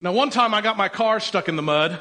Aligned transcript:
Now, 0.00 0.12
one 0.12 0.30
time 0.30 0.54
I 0.54 0.60
got 0.60 0.76
my 0.76 0.88
car 0.88 1.18
stuck 1.18 1.48
in 1.48 1.56
the 1.56 1.62
mud, 1.62 2.00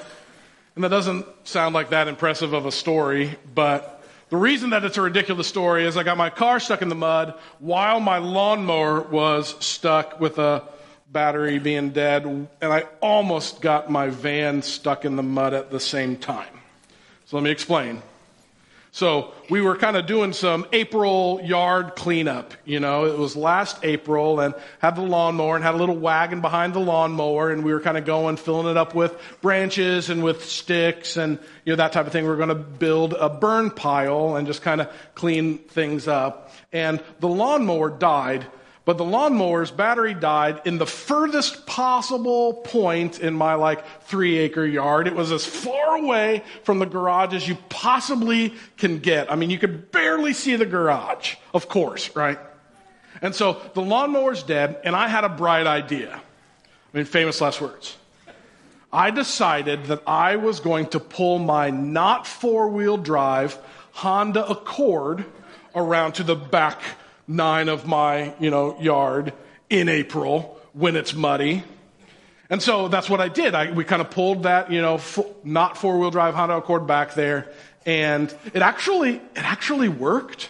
and 0.76 0.84
that 0.84 0.90
doesn't 0.90 1.26
sound 1.46 1.74
like 1.74 1.90
that 1.90 2.08
impressive 2.08 2.54
of 2.54 2.68
a 2.68 2.72
story, 2.72 3.36
but 3.56 4.04
the 4.30 4.38
reason 4.38 4.70
that 4.70 4.84
it's 4.84 4.98
a 4.98 5.02
ridiculous 5.02 5.48
story 5.48 5.84
is 5.84 5.98
I 5.98 6.04
got 6.04 6.16
my 6.16 6.30
car 6.30 6.60
stuck 6.60 6.84
in 6.84 6.90
the 6.90 6.96
mud 6.96 7.34
while 7.58 8.00
my 8.00 8.20
lawnmower 8.20 9.02
was 9.02 9.56
stuck 9.66 10.20
with 10.20 10.38
a 10.38 10.62
battery 11.12 11.58
being 11.58 11.90
dead, 11.90 12.26
and 12.26 12.48
I 12.62 12.86
almost 13.02 13.62
got 13.62 13.90
my 13.90 14.10
van 14.10 14.62
stuck 14.62 15.04
in 15.04 15.16
the 15.16 15.24
mud 15.24 15.56
at 15.56 15.72
the 15.72 15.80
same 15.80 16.18
time. 16.18 16.54
So 17.26 17.38
let 17.38 17.44
me 17.44 17.50
explain. 17.50 18.04
So 18.98 19.32
we 19.48 19.62
were 19.62 19.78
kind 19.78 19.96
of 19.96 20.08
doing 20.08 20.34
some 20.34 20.66
April 20.74 21.40
yard 21.44 21.96
cleanup. 21.96 22.56
You 22.66 22.80
know, 22.80 23.06
it 23.06 23.16
was 23.16 23.36
last 23.36 23.78
April 23.84 24.40
and 24.40 24.56
had 24.80 24.96
the 24.96 25.04
lawnmower 25.04 25.54
and 25.56 25.64
had 25.64 25.76
a 25.76 25.78
little 25.78 25.96
wagon 25.96 26.42
behind 26.42 26.74
the 26.74 26.80
lawnmower 26.80 27.52
and 27.52 27.64
we 27.64 27.72
were 27.74 27.80
kind 27.80 28.00
of 28.00 28.06
going, 28.06 28.38
filling 28.38 28.66
it 28.66 28.76
up 28.76 28.96
with 28.96 29.16
branches 29.40 30.10
and 30.10 30.24
with 30.24 30.44
sticks 30.46 31.16
and, 31.16 31.38
you 31.64 31.74
know, 31.74 31.76
that 31.76 31.92
type 31.92 32.08
of 32.08 32.12
thing. 32.12 32.24
We 32.24 32.32
were 32.32 32.38
going 32.38 32.50
to 32.50 32.56
build 32.56 33.14
a 33.14 33.30
burn 33.30 33.70
pile 33.70 34.36
and 34.36 34.48
just 34.48 34.64
kind 34.64 34.82
of 34.82 34.92
clean 35.14 35.60
things 35.60 36.08
up. 36.08 36.52
And 36.74 37.00
the 37.20 37.30
lawnmower 37.30 37.92
died 37.92 38.48
but 38.88 38.98
the 38.98 39.04
lawnmower's 39.04 39.70
battery 39.70 40.14
died 40.14 40.62
in 40.64 40.78
the 40.78 40.86
furthest 40.86 41.66
possible 41.66 42.54
point 42.54 43.20
in 43.20 43.34
my 43.34 43.54
like 43.54 43.86
three 44.04 44.38
acre 44.38 44.66
yard. 44.66 45.08
It 45.08 45.14
was 45.14 45.34
as 45.34 45.46
far 45.46 45.98
away 45.98 46.42
from 46.64 46.80
the 46.80 46.86
garage 46.86 47.34
as 47.34 47.46
you 47.46 47.58
possibly 47.68 48.54
can 48.78 49.00
get. 49.00 49.30
I 49.30 49.36
mean, 49.36 49.50
you 49.50 49.60
could 49.60 49.92
barely 49.92 50.32
see 50.32 50.56
the 50.56 50.66
garage, 50.66 51.36
of 51.54 51.68
course, 51.68 52.16
right? 52.16 52.40
And 53.22 53.36
so 53.36 53.62
the 53.74 53.82
lawnmower's 53.82 54.42
dead, 54.42 54.80
and 54.86 54.96
I 54.96 55.10
had 55.10 55.26
a 55.26 55.30
bright 55.30 55.68
idea. 55.68 56.14
I 56.14 56.98
mean, 56.98 57.04
famous 57.04 57.42
last 57.42 57.60
words. 57.60 57.98
I 58.94 59.12
decided 59.12 59.88
that 59.88 60.02
I 60.08 60.38
was 60.38 60.62
going 60.62 60.88
to 60.88 61.02
pull 61.02 61.40
my 61.40 61.72
not 61.72 62.26
four 62.26 62.70
wheel 62.70 62.96
drive 62.96 63.58
Honda 63.92 64.48
Accord 64.48 65.26
around 65.76 66.14
to 66.14 66.24
the 66.24 66.38
back 66.38 66.80
nine 67.28 67.70
of 67.70 67.86
my, 67.86 68.34
you 68.40 68.50
know, 68.50 68.80
yard 68.80 69.34
in 69.70 69.90
April 69.90 70.60
when 70.74 70.96
it's 70.96 71.14
muddy. 71.14 71.64
And 72.50 72.62
so 72.62 72.88
that's 72.88 73.10
what 73.10 73.20
I 73.20 73.28
did. 73.28 73.54
I, 73.56 73.72
we 73.72 73.84
kind 73.84 74.02
of 74.02 74.10
pulled 74.10 74.44
that, 74.44 74.72
you 74.72 74.82
know, 74.82 75.02
not 75.44 75.78
four 75.78 76.00
wheel 76.00 76.12
drive 76.12 76.34
Honda 76.34 76.58
Accord 76.58 76.88
back 76.88 77.14
there. 77.14 77.52
And 77.86 78.34
it 78.54 78.62
actually, 78.62 79.16
it 79.16 79.44
actually 79.44 79.90
worked. 79.90 80.50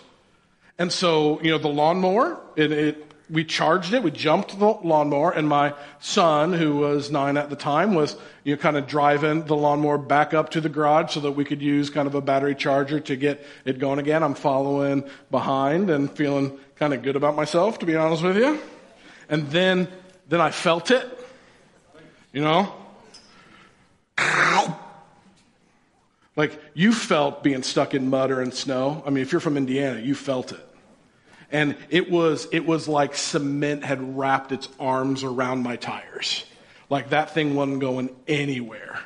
And 0.78 0.92
so, 0.92 1.42
you 1.42 1.50
know, 1.50 1.58
the 1.58 1.70
lawnmower, 1.70 2.40
it, 2.56 2.72
it, 2.72 3.12
we 3.30 3.44
charged 3.44 3.94
it, 3.94 4.04
we 4.04 4.12
jumped 4.12 4.58
the 4.58 4.66
lawnmower, 4.66 5.32
and 5.32 5.48
my 5.50 5.74
son, 6.00 6.54
who 6.54 6.78
was 6.78 7.12
nine 7.12 7.36
at 7.36 7.50
the 7.50 7.56
time, 7.56 7.94
was, 7.94 8.16
you 8.44 8.56
know, 8.56 8.62
kind 8.62 8.78
of 8.78 8.88
driving 8.88 9.44
the 9.46 9.56
lawnmower 9.56 9.98
back 9.98 10.34
up 10.34 10.52
to 10.52 10.62
the 10.62 10.70
garage 10.70 11.14
so 11.14 11.20
that 11.20 11.32
we 11.32 11.44
could 11.44 11.62
use 11.62 11.90
kind 11.90 12.08
of 12.08 12.16
a 12.16 12.22
battery 12.22 12.56
charger 12.56 13.00
to 13.02 13.16
get 13.16 13.46
it 13.66 13.80
going 13.80 14.00
again. 14.00 14.24
I'm 14.24 14.36
following 14.36 15.04
behind 15.30 15.90
and 15.90 16.10
feeling 16.10 16.58
kind 16.80 16.94
of 16.94 17.02
good 17.02 17.16
about 17.16 17.36
myself, 17.36 17.80
to 17.80 17.86
be 17.86 17.96
honest 17.96 18.24
with 18.24 18.38
you. 18.38 18.60
And 19.30 19.50
then, 19.50 19.88
then 20.30 20.42
I 20.42 20.52
felt 20.52 20.92
it, 20.92 21.06
you 22.32 22.42
know? 22.42 22.74
Like 26.36 26.60
you 26.76 26.94
felt 26.94 27.44
being 27.44 27.64
stuck 27.64 27.96
in 27.96 28.10
mud 28.10 28.30
or 28.30 28.42
in 28.42 28.52
snow. 28.52 29.04
I 29.06 29.10
mean, 29.10 29.24
if 29.24 29.32
you're 29.32 29.42
from 29.42 29.58
Indiana, 29.58 30.00
you 30.00 30.14
felt 30.14 30.52
it. 30.52 30.64
And 31.52 31.76
it 31.90 32.12
was, 32.12 32.48
it 32.52 32.66
was 32.66 32.88
like 32.88 33.16
cement 33.16 33.84
had 33.84 34.18
wrapped 34.18 34.52
its 34.52 34.70
arms 34.80 35.24
around 35.24 35.64
my 35.64 35.78
tires. 35.78 36.46
Like 36.90 37.10
that 37.10 37.32
thing 37.32 37.56
wasn't 37.56 37.80
going 37.80 38.10
anywhere. 38.28 39.00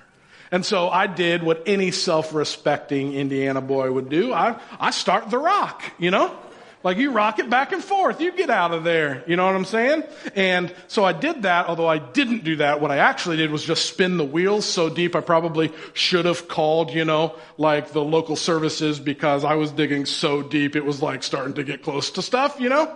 And 0.51 0.65
so 0.65 0.89
I 0.89 1.07
did 1.07 1.41
what 1.41 1.63
any 1.65 1.91
self-respecting 1.91 3.13
Indiana 3.13 3.61
boy 3.61 3.91
would 3.91 4.09
do. 4.09 4.33
I, 4.33 4.59
I 4.77 4.91
start 4.91 5.29
the 5.29 5.37
rock, 5.37 5.81
you 5.97 6.11
know? 6.11 6.35
Like 6.83 6.97
you 6.97 7.11
rock 7.11 7.39
it 7.39 7.49
back 7.49 7.71
and 7.71 7.83
forth. 7.83 8.21
You 8.21 8.31
get 8.31 8.49
out 8.49 8.71
of 8.73 8.83
there. 8.83 9.23
You 9.27 9.35
know 9.35 9.45
what 9.45 9.55
I'm 9.55 9.65
saying? 9.65 10.03
And 10.35 10.73
so 10.87 11.03
I 11.05 11.13
did 11.13 11.43
that, 11.43 11.67
although 11.67 11.87
I 11.87 11.99
didn't 11.99 12.43
do 12.43 12.55
that. 12.57 12.81
What 12.81 12.91
I 12.91 12.97
actually 12.97 13.37
did 13.37 13.51
was 13.51 13.63
just 13.63 13.85
spin 13.85 14.17
the 14.17 14.25
wheels 14.25 14.65
so 14.65 14.89
deep 14.89 15.15
I 15.15 15.21
probably 15.21 15.71
should 15.93 16.25
have 16.25 16.47
called, 16.47 16.91
you 16.91 17.05
know, 17.05 17.35
like 17.57 17.91
the 17.91 18.03
local 18.03 18.35
services 18.35 18.99
because 18.99 19.43
I 19.43 19.55
was 19.55 19.71
digging 19.71 20.05
so 20.05 20.41
deep 20.41 20.75
it 20.75 20.83
was 20.83 21.01
like 21.01 21.23
starting 21.23 21.53
to 21.55 21.63
get 21.63 21.83
close 21.83 22.09
to 22.11 22.21
stuff, 22.21 22.59
you 22.59 22.69
know? 22.69 22.95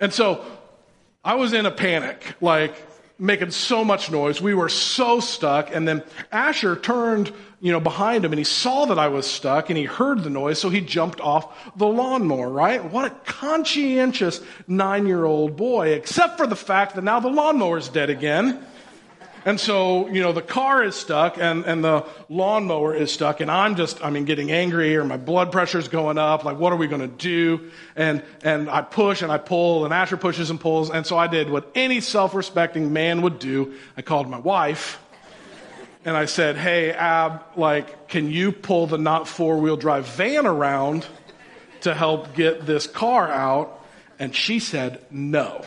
And 0.00 0.12
so 0.12 0.44
I 1.24 1.36
was 1.36 1.54
in 1.54 1.64
a 1.64 1.70
panic, 1.70 2.34
like 2.40 2.74
making 3.18 3.50
so 3.50 3.84
much 3.84 4.10
noise. 4.10 4.40
We 4.40 4.54
were 4.54 4.68
so 4.68 5.20
stuck. 5.20 5.74
And 5.74 5.86
then 5.86 6.02
Asher 6.32 6.76
turned 6.76 7.32
you 7.64 7.72
know, 7.72 7.80
behind 7.80 8.22
him 8.26 8.30
and 8.30 8.38
he 8.38 8.44
saw 8.44 8.84
that 8.84 8.98
I 8.98 9.08
was 9.08 9.26
stuck 9.26 9.70
and 9.70 9.78
he 9.78 9.84
heard 9.84 10.22
the 10.22 10.28
noise, 10.28 10.58
so 10.58 10.68
he 10.68 10.82
jumped 10.82 11.18
off 11.22 11.74
the 11.78 11.86
lawnmower, 11.86 12.50
right? 12.50 12.84
What 12.84 13.06
a 13.06 13.14
conscientious 13.24 14.42
nine 14.68 15.06
year 15.06 15.24
old 15.24 15.56
boy, 15.56 15.92
except 15.92 16.36
for 16.36 16.46
the 16.46 16.56
fact 16.56 16.94
that 16.94 17.04
now 17.04 17.20
the 17.20 17.30
lawnmower's 17.30 17.88
dead 17.88 18.10
again. 18.10 18.62
And 19.46 19.60
so, 19.60 20.08
you 20.08 20.22
know, 20.22 20.32
the 20.32 20.42
car 20.42 20.82
is 20.82 20.94
stuck 20.94 21.36
and, 21.36 21.64
and 21.66 21.84
the 21.84 22.06
lawnmower 22.30 22.94
is 22.94 23.12
stuck 23.12 23.40
and 23.40 23.50
I'm 23.50 23.76
just, 23.76 24.02
I 24.02 24.08
mean, 24.08 24.24
getting 24.24 24.50
angry 24.50 24.96
or 24.96 25.04
my 25.04 25.18
blood 25.18 25.52
pressure's 25.52 25.88
going 25.88 26.16
up. 26.16 26.44
Like, 26.44 26.58
what 26.58 26.72
are 26.72 26.76
we 26.76 26.86
going 26.86 27.02
to 27.02 27.06
do? 27.06 27.70
And, 27.94 28.22
and 28.42 28.70
I 28.70 28.80
push 28.80 29.20
and 29.20 29.30
I 29.30 29.36
pull 29.36 29.84
and 29.84 29.92
Asher 29.92 30.16
pushes 30.16 30.48
and 30.48 30.58
pulls. 30.58 30.90
And 30.90 31.06
so 31.06 31.18
I 31.18 31.26
did 31.26 31.50
what 31.50 31.70
any 31.74 32.00
self-respecting 32.00 32.92
man 32.94 33.20
would 33.20 33.38
do. 33.38 33.74
I 33.98 34.02
called 34.02 34.30
my 34.30 34.38
wife 34.38 34.98
and 36.06 36.16
I 36.16 36.24
said, 36.24 36.56
Hey, 36.56 36.92
Ab, 36.92 37.42
like, 37.54 38.08
can 38.08 38.30
you 38.30 38.50
pull 38.50 38.86
the 38.86 38.98
not 38.98 39.28
four 39.28 39.58
wheel 39.58 39.76
drive 39.76 40.06
van 40.08 40.46
around 40.46 41.06
to 41.82 41.94
help 41.94 42.34
get 42.34 42.64
this 42.64 42.86
car 42.86 43.30
out? 43.30 43.84
And 44.18 44.34
she 44.34 44.58
said, 44.58 45.04
No. 45.10 45.64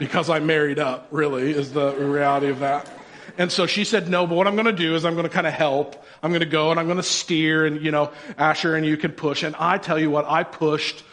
Because 0.00 0.30
I 0.30 0.40
married 0.40 0.78
up, 0.78 1.08
really, 1.10 1.52
is 1.52 1.74
the 1.74 1.92
reality 1.92 2.48
of 2.48 2.60
that. 2.60 2.90
And 3.36 3.52
so 3.52 3.66
she 3.66 3.84
said, 3.84 4.08
no, 4.08 4.26
but 4.26 4.34
what 4.34 4.46
I'm 4.46 4.54
going 4.54 4.66
to 4.66 4.72
do 4.72 4.96
is 4.96 5.04
I'm 5.04 5.12
going 5.12 5.28
to 5.28 5.32
kind 5.32 5.46
of 5.46 5.52
help. 5.52 6.02
I'm 6.22 6.30
going 6.30 6.40
to 6.40 6.46
go 6.46 6.70
and 6.70 6.80
I'm 6.80 6.86
going 6.86 6.96
to 6.96 7.02
steer 7.02 7.66
and, 7.66 7.84
you 7.84 7.90
know, 7.90 8.10
Asher 8.38 8.74
and 8.74 8.84
you 8.84 8.96
can 8.96 9.12
push. 9.12 9.42
And 9.42 9.54
I 9.56 9.76
tell 9.76 9.98
you 9.98 10.10
what, 10.10 10.24
I 10.24 10.42
pushed 10.42 11.04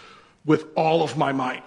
with 0.46 0.66
all 0.76 1.04
of 1.04 1.18
my 1.18 1.34
might. 1.34 1.66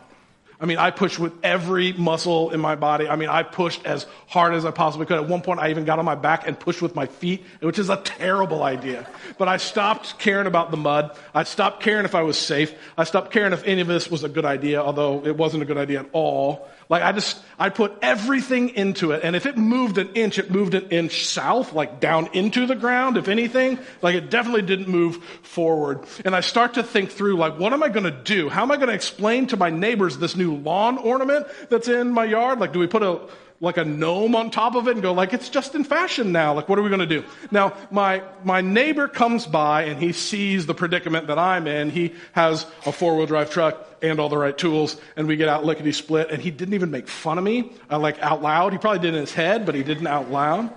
I 0.60 0.66
mean, 0.66 0.76
I 0.76 0.90
pushed 0.90 1.18
with 1.18 1.32
every 1.42 1.94
muscle 1.94 2.50
in 2.50 2.60
my 2.60 2.74
body. 2.74 3.08
I 3.08 3.16
mean, 3.16 3.30
I 3.30 3.42
pushed 3.42 3.86
as 3.86 4.06
hard 4.26 4.52
as 4.52 4.66
I 4.66 4.70
possibly 4.70 5.06
could. 5.06 5.16
At 5.16 5.26
one 5.26 5.40
point, 5.40 5.58
I 5.58 5.70
even 5.70 5.86
got 5.86 5.98
on 5.98 6.04
my 6.04 6.14
back 6.14 6.46
and 6.46 6.58
pushed 6.58 6.82
with 6.82 6.94
my 6.94 7.06
feet, 7.06 7.42
which 7.60 7.78
is 7.78 7.88
a 7.88 7.96
terrible 7.96 8.62
idea. 8.62 9.08
But 9.38 9.48
I 9.48 9.56
stopped 9.56 10.18
caring 10.18 10.46
about 10.46 10.70
the 10.70 10.76
mud. 10.76 11.16
I 11.34 11.44
stopped 11.44 11.82
caring 11.82 12.04
if 12.04 12.14
I 12.14 12.22
was 12.22 12.38
safe. 12.38 12.74
I 12.98 13.04
stopped 13.04 13.32
caring 13.32 13.54
if 13.54 13.64
any 13.64 13.80
of 13.80 13.86
this 13.86 14.10
was 14.10 14.22
a 14.22 14.28
good 14.28 14.44
idea, 14.44 14.82
although 14.82 15.24
it 15.24 15.34
wasn't 15.34 15.62
a 15.62 15.66
good 15.66 15.78
idea 15.78 16.00
at 16.00 16.10
all. 16.12 16.68
Like 16.90 17.04
I 17.04 17.12
just, 17.12 17.40
I 17.56 17.68
put 17.68 17.96
everything 18.02 18.70
into 18.70 19.12
it. 19.12 19.22
And 19.22 19.36
if 19.36 19.46
it 19.46 19.56
moved 19.56 19.96
an 19.96 20.10
inch, 20.14 20.40
it 20.40 20.50
moved 20.50 20.74
an 20.74 20.88
inch 20.90 21.24
south, 21.24 21.72
like 21.72 22.00
down 22.00 22.28
into 22.32 22.66
the 22.66 22.74
ground, 22.74 23.16
if 23.16 23.28
anything. 23.28 23.78
Like 24.02 24.16
it 24.16 24.28
definitely 24.28 24.62
didn't 24.62 24.88
move 24.88 25.22
forward. 25.42 26.00
And 26.24 26.34
I 26.34 26.40
start 26.40 26.74
to 26.74 26.82
think 26.82 27.10
through, 27.10 27.36
like, 27.36 27.58
what 27.60 27.72
am 27.72 27.84
I 27.84 27.88
going 27.90 28.04
to 28.04 28.10
do? 28.10 28.48
How 28.48 28.62
am 28.62 28.72
I 28.72 28.76
going 28.76 28.88
to 28.88 28.94
explain 28.94 29.46
to 29.48 29.56
my 29.56 29.70
neighbors 29.70 30.18
this 30.18 30.34
new 30.34 30.49
lawn 30.56 30.98
ornament 30.98 31.46
that's 31.68 31.88
in 31.88 32.10
my 32.10 32.24
yard? 32.24 32.58
Like, 32.58 32.72
do 32.72 32.78
we 32.78 32.86
put 32.86 33.02
a, 33.02 33.20
like 33.60 33.76
a 33.76 33.84
gnome 33.84 34.34
on 34.34 34.50
top 34.50 34.74
of 34.74 34.88
it 34.88 34.92
and 34.92 35.02
go 35.02 35.12
like 35.12 35.34
it's 35.34 35.50
just 35.50 35.74
in 35.74 35.84
fashion 35.84 36.32
now. 36.32 36.54
Like 36.54 36.68
what 36.68 36.78
are 36.78 36.82
we 36.82 36.88
going 36.88 37.00
to 37.00 37.06
do? 37.06 37.24
Now 37.50 37.74
my 37.90 38.22
my 38.42 38.62
neighbor 38.62 39.06
comes 39.06 39.46
by 39.46 39.84
and 39.84 40.00
he 40.00 40.12
sees 40.12 40.66
the 40.66 40.74
predicament 40.74 41.26
that 41.26 41.38
i'm 41.38 41.66
in. 41.66 41.90
He 41.90 42.14
has 42.32 42.66
a 42.86 42.92
four-wheel 42.92 43.26
drive 43.26 43.50
truck 43.50 43.86
and 44.02 44.18
all 44.18 44.30
the 44.30 44.38
right 44.38 44.56
tools 44.56 44.98
and 45.14 45.28
we 45.28 45.36
get 45.36 45.48
out 45.48 45.64
lickety 45.64 45.92
split 45.92 46.30
and 46.30 46.40
he 46.40 46.50
didn't 46.50 46.74
even 46.74 46.90
make 46.90 47.06
fun 47.06 47.36
of 47.36 47.44
me 47.44 47.70
uh, 47.90 47.98
like 47.98 48.18
out 48.20 48.40
loud. 48.40 48.72
He 48.72 48.78
probably 48.78 49.00
did 49.00 49.14
in 49.14 49.20
his 49.20 49.34
head 49.34 49.66
but 49.66 49.74
he 49.74 49.82
didn't 49.82 50.06
out 50.06 50.30
loud. 50.30 50.70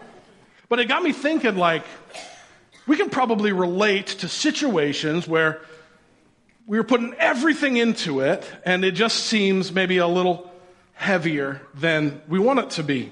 But 0.68 0.80
it 0.80 0.88
got 0.88 1.04
me 1.04 1.14
thinking 1.14 1.56
like 1.56 1.86
we 2.86 2.98
can 2.98 3.10
probably 3.10 3.54
relate 3.54 4.08
to 4.08 4.28
situations 4.28 5.26
where 5.26 5.62
we 6.66 6.78
were 6.78 6.84
putting 6.84 7.14
everything 7.16 7.78
into 7.78 8.22
it 8.22 8.50
and 8.66 8.86
it 8.86 8.92
just 8.92 9.26
seems 9.26 9.72
maybe 9.72 9.98
a 9.98 10.08
little 10.08 10.50
heavier 10.94 11.62
than 11.74 12.22
we 12.28 12.40
want 12.40 12.60
it 12.60 12.70
to 12.72 12.84
be. 12.84 13.12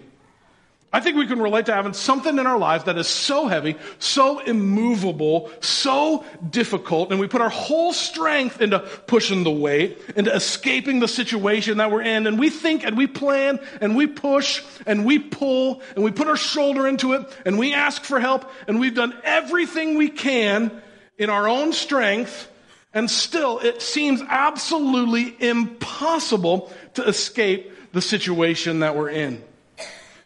I 0.94 1.00
think 1.00 1.16
we 1.16 1.26
can 1.26 1.42
relate 1.42 1.68
to 1.68 1.74
having 1.74 1.94
something 1.94 2.38
in 2.38 2.46
our 2.46 2.58
lives 2.58 2.84
that 2.84 2.98
is 2.98 3.08
so 3.08 3.48
heavy, 3.48 3.78
so 3.98 4.40
immovable, 4.40 5.50
so 5.62 6.26
difficult, 6.50 7.12
and 7.12 7.20
we 7.20 7.30
put 7.30 7.40
our 7.40 7.50
whole 7.50 7.94
strength 7.94 8.60
into 8.60 8.80
pushing 8.80 9.46
the 9.46 9.52
weight, 9.52 9.98
into 10.18 10.36
escaping 10.36 11.00
the 11.00 11.08
situation 11.08 11.78
that 11.78 11.92
we're 11.92 12.02
in, 12.02 12.28
and 12.28 12.38
we 12.38 12.50
think 12.50 12.84
and 12.84 12.98
we 12.98 13.08
plan 13.08 13.62
and 13.80 13.96
we 13.96 14.06
push 14.06 14.62
and 14.86 15.06
we 15.06 15.18
pull 15.18 15.82
and 15.96 16.04
we 16.04 16.12
put 16.12 16.28
our 16.28 16.36
shoulder 16.36 16.86
into 16.86 17.14
it 17.14 17.26
and 17.46 17.58
we 17.58 17.74
ask 17.74 18.04
for 18.04 18.20
help 18.20 18.52
and 18.68 18.78
we've 18.78 18.96
done 18.96 19.16
everything 19.24 19.96
we 19.98 20.10
can 20.10 20.82
in 21.18 21.30
our 21.30 21.48
own 21.48 21.72
strength, 21.72 22.51
and 22.94 23.10
still 23.10 23.60
it 23.60 23.82
seems 23.82 24.22
absolutely 24.28 25.36
impossible 25.42 26.72
to 26.96 27.08
escape 27.08 27.72
the 27.94 28.02
situation 28.02 28.80
that 28.80 28.96
we're 28.96 29.10
in. 29.10 29.44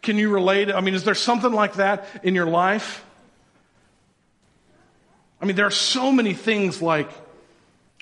Can 0.01 0.17
you 0.17 0.29
relate? 0.29 0.71
I 0.71 0.81
mean, 0.81 0.93
is 0.93 1.03
there 1.03 1.15
something 1.15 1.51
like 1.51 1.75
that 1.75 2.07
in 2.23 2.35
your 2.35 2.45
life? 2.45 3.03
I 5.41 5.45
mean, 5.45 5.55
there 5.55 5.65
are 5.65 5.71
so 5.71 6.11
many 6.11 6.33
things 6.33 6.81
like 6.81 7.09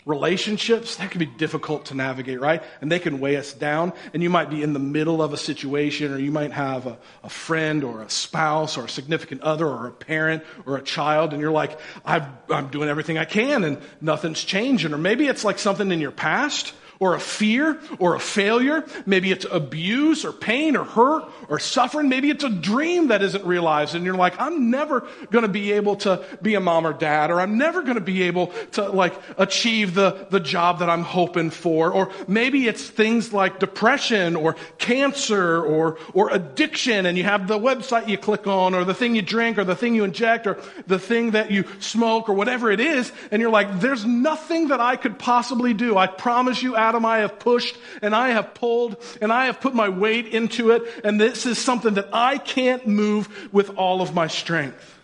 relationships 0.05 0.97
that 0.97 1.11
can 1.11 1.19
be 1.19 1.25
difficult 1.25 1.85
to 1.85 1.95
navigate, 1.95 2.39
right? 2.39 2.61
And 2.81 2.91
they 2.91 2.99
can 2.99 3.19
weigh 3.19 3.37
us 3.37 3.53
down. 3.53 3.93
And 4.13 4.21
you 4.21 4.29
might 4.29 4.49
be 4.49 4.61
in 4.61 4.73
the 4.73 4.79
middle 4.79 5.21
of 5.21 5.33
a 5.33 5.37
situation, 5.37 6.11
or 6.11 6.17
you 6.17 6.31
might 6.31 6.51
have 6.51 6.87
a, 6.87 6.97
a 7.23 7.29
friend, 7.29 7.83
or 7.83 8.01
a 8.01 8.09
spouse, 8.09 8.77
or 8.77 8.85
a 8.85 8.89
significant 8.89 9.41
other, 9.41 9.67
or 9.67 9.87
a 9.87 9.91
parent, 9.91 10.43
or 10.65 10.77
a 10.77 10.81
child, 10.81 11.33
and 11.33 11.41
you're 11.41 11.51
like, 11.51 11.79
i 12.05 12.27
am 12.49 12.67
doing 12.69 12.89
everything 12.89 13.17
I 13.17 13.25
can, 13.25 13.63
and 13.63 13.77
nothing's 14.01 14.43
changing. 14.43 14.93
Or 14.93 14.97
maybe 14.97 15.27
it's 15.27 15.43
like 15.43 15.59
something 15.59 15.91
in 15.91 15.99
your 15.99 16.11
past 16.11 16.73
or 16.99 17.15
a 17.15 17.19
fear 17.19 17.79
or 17.99 18.15
a 18.15 18.19
failure. 18.19 18.85
Maybe 19.05 19.31
it's 19.31 19.45
abuse 19.49 20.25
or 20.25 20.31
pain 20.31 20.75
or 20.75 20.83
hurt 20.83 21.31
or 21.49 21.59
suffering. 21.59 22.09
Maybe 22.09 22.29
it's 22.29 22.43
a 22.43 22.49
dream 22.49 23.07
that 23.07 23.21
isn't 23.21 23.45
realized 23.45 23.95
and 23.95 24.05
you're 24.05 24.15
like, 24.15 24.39
I'm 24.39 24.69
never 24.69 25.07
going 25.31 25.43
to 25.43 25.49
be 25.49 25.73
able 25.73 25.97
to 25.97 26.23
be 26.41 26.55
a 26.55 26.59
mom 26.59 26.85
or 26.87 26.93
dad 26.93 27.31
or 27.31 27.39
I'm 27.39 27.57
never 27.57 27.81
going 27.81 27.95
to 27.95 28.01
be 28.01 28.23
able 28.23 28.47
to 28.73 28.89
like 28.89 29.13
achieve 29.37 29.93
the, 29.93 30.27
the 30.29 30.39
job 30.39 30.79
that 30.79 30.89
I'm 30.89 31.03
hoping 31.03 31.49
for. 31.49 31.91
Or 31.91 32.11
maybe 32.27 32.67
it's 32.67 32.87
things 32.87 33.33
like 33.33 33.59
depression 33.59 34.35
or 34.35 34.55
cancer 34.77 35.63
or, 35.63 35.97
or 36.13 36.29
addiction 36.31 37.05
and 37.05 37.17
you 37.17 37.23
have 37.23 37.47
the 37.47 37.59
website 37.59 38.07
you 38.07 38.17
click 38.17 38.47
on 38.47 38.73
or 38.73 38.83
the 38.83 38.93
thing 38.93 39.15
you 39.15 39.21
drink 39.21 39.57
or 39.57 39.63
the 39.63 39.75
thing 39.75 39.95
you 39.95 40.03
inject 40.03 40.47
or 40.47 40.59
the 40.87 40.99
thing 40.99 41.31
that 41.31 41.51
you 41.51 41.65
smoke 41.79 42.29
or 42.29 42.33
whatever 42.33 42.71
it 42.71 42.79
is. 42.79 43.11
And 43.31 43.41
you're 43.41 43.51
like, 43.51 43.79
there's 43.79 44.05
nothing 44.05 44.69
that 44.69 44.79
I 44.79 44.95
could 44.95 45.19
possibly 45.19 45.73
do. 45.73 45.97
I 45.97 46.07
promise 46.07 46.61
you, 46.61 46.75
Adam, 46.83 47.05
I 47.05 47.19
have 47.19 47.39
pushed 47.39 47.77
and 48.01 48.13
I 48.13 48.29
have 48.29 48.53
pulled 48.53 48.97
and 49.21 49.31
I 49.31 49.45
have 49.45 49.61
put 49.61 49.73
my 49.73 49.87
weight 49.87 50.27
into 50.27 50.71
it. 50.71 50.83
And 51.05 51.19
this 51.19 51.45
is 51.45 51.57
something 51.57 51.93
that 51.93 52.09
I 52.11 52.37
can't 52.37 52.85
move 52.85 53.49
with 53.53 53.77
all 53.77 54.01
of 54.01 54.13
my 54.13 54.27
strength. 54.27 54.99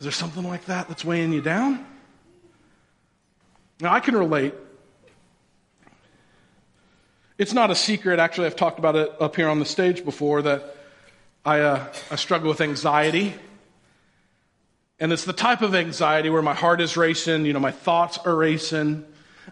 Is 0.00 0.04
there 0.04 0.12
something 0.12 0.42
like 0.42 0.64
that 0.66 0.88
that's 0.88 1.04
weighing 1.04 1.32
you 1.32 1.40
down? 1.40 1.86
Now, 3.80 3.92
I 3.92 4.00
can 4.00 4.16
relate. 4.16 4.54
It's 7.38 7.52
not 7.52 7.70
a 7.70 7.74
secret, 7.74 8.18
actually, 8.18 8.46
I've 8.46 8.56
talked 8.56 8.78
about 8.78 8.96
it 8.96 9.12
up 9.20 9.36
here 9.36 9.48
on 9.48 9.58
the 9.58 9.66
stage 9.66 10.04
before, 10.04 10.42
that 10.42 10.76
I, 11.44 11.60
uh, 11.60 11.92
I 12.10 12.16
struggle 12.16 12.48
with 12.48 12.60
anxiety. 12.60 13.34
And 14.98 15.12
it's 15.12 15.24
the 15.24 15.34
type 15.34 15.60
of 15.62 15.74
anxiety 15.74 16.30
where 16.30 16.42
my 16.42 16.54
heart 16.54 16.80
is 16.80 16.96
racing, 16.96 17.44
you 17.44 17.52
know, 17.52 17.60
my 17.60 17.70
thoughts 17.70 18.18
are 18.18 18.34
racing. 18.34 19.04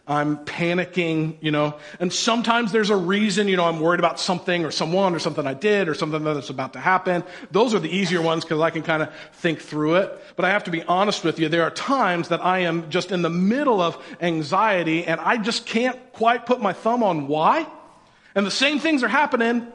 I'm 0.07 0.39
panicking, 0.39 1.37
you 1.41 1.51
know, 1.51 1.77
and 2.01 2.13
sometimes 2.13 2.73
there's 2.73 2.91
a 2.91 2.97
reason, 2.97 3.49
you 3.49 3.57
know, 3.57 3.65
I'm 3.65 3.81
worried 3.81 4.01
about 4.01 4.21
something 4.21 4.65
or 4.65 4.71
someone 4.71 5.15
or 5.15 5.19
something 5.19 5.47
I 5.47 5.55
did 5.55 5.89
or 5.89 5.95
something 5.95 6.23
that's 6.25 6.51
about 6.51 6.75
to 6.75 6.81
happen. 6.81 7.25
Those 7.51 7.75
are 7.75 7.79
the 7.79 7.89
easier 7.89 8.21
ones 8.21 8.45
because 8.45 8.61
I 8.61 8.71
can 8.71 8.83
kind 8.83 9.03
of 9.03 9.13
think 9.35 9.61
through 9.61 9.97
it. 9.97 10.19
But 10.37 10.45
I 10.45 10.51
have 10.51 10.65
to 10.65 10.71
be 10.71 10.83
honest 10.83 11.25
with 11.25 11.39
you. 11.39 11.49
There 11.49 11.63
are 11.63 11.71
times 11.71 12.29
that 12.29 12.45
I 12.45 12.61
am 12.61 12.91
just 12.91 13.13
in 13.13 13.23
the 13.23 13.31
middle 13.31 13.81
of 13.81 13.97
anxiety 14.21 15.07
and 15.07 15.21
I 15.21 15.37
just 15.37 15.67
can't 15.67 15.99
quite 16.13 16.47
put 16.47 16.61
my 16.61 16.73
thumb 16.73 17.03
on 17.03 17.29
why. 17.29 17.67
And 18.35 18.47
the 18.47 18.51
same 18.51 18.81
things 18.81 19.03
are 19.03 19.09
happening 19.09 19.73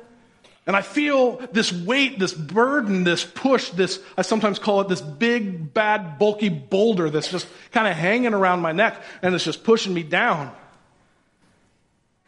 and 0.69 0.75
I 0.75 0.83
feel 0.83 1.38
this 1.51 1.74
weight, 1.74 2.19
this 2.19 2.31
burden, 2.31 3.04
this 3.04 3.25
push, 3.25 3.71
this, 3.71 4.00
I 4.16 4.21
sometimes 4.21 4.60
call 4.60 4.81
it 4.81 4.88
this 4.88 5.01
big, 5.01 5.74
bad, 5.74 6.19
bulky 6.19 6.50
boulder 6.50 7.10
that's 7.10 7.31
just 7.31 7.48
kind 7.71 7.88
of 7.88 7.95
hanging 7.95 8.36
around 8.36 8.60
my 8.60 8.71
neck 8.71 9.01
and 9.24 9.33
it's 9.33 9.44
just 9.44 9.63
pushing 9.63 9.95
me 9.95 10.04
down. 10.04 10.51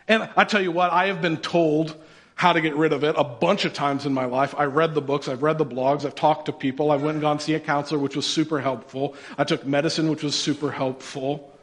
And 0.08 0.28
I 0.36 0.46
tell 0.46 0.60
you 0.60 0.72
what, 0.72 0.92
I 0.92 1.06
have 1.06 1.22
been 1.22 1.38
told 1.38 1.96
how 2.34 2.52
to 2.52 2.62
get 2.62 2.76
rid 2.76 2.94
of 2.94 3.04
it 3.04 3.14
a 3.16 3.24
bunch 3.24 3.64
of 3.66 3.74
times 3.74 4.08
in 4.08 4.14
my 4.16 4.26
life. 4.26 4.56
I 4.58 4.64
read 4.64 4.96
the 4.96 5.02
books, 5.02 5.28
I've 5.28 5.44
read 5.44 5.60
the 5.60 5.66
blogs, 5.68 6.04
I've 6.04 6.16
talked 6.16 6.48
to 6.48 6.52
people, 6.52 6.90
I 6.90 6.96
went 6.96 7.10
and 7.12 7.22
gone 7.22 7.40
see 7.40 7.54
a 7.54 7.60
counselor, 7.60 8.00
which 8.00 8.16
was 8.16 8.26
super 8.26 8.60
helpful. 8.60 9.14
I 9.38 9.44
took 9.44 9.68
medicine, 9.68 10.10
which 10.10 10.24
was 10.24 10.34
super 10.34 10.72
helpful. 10.72 11.56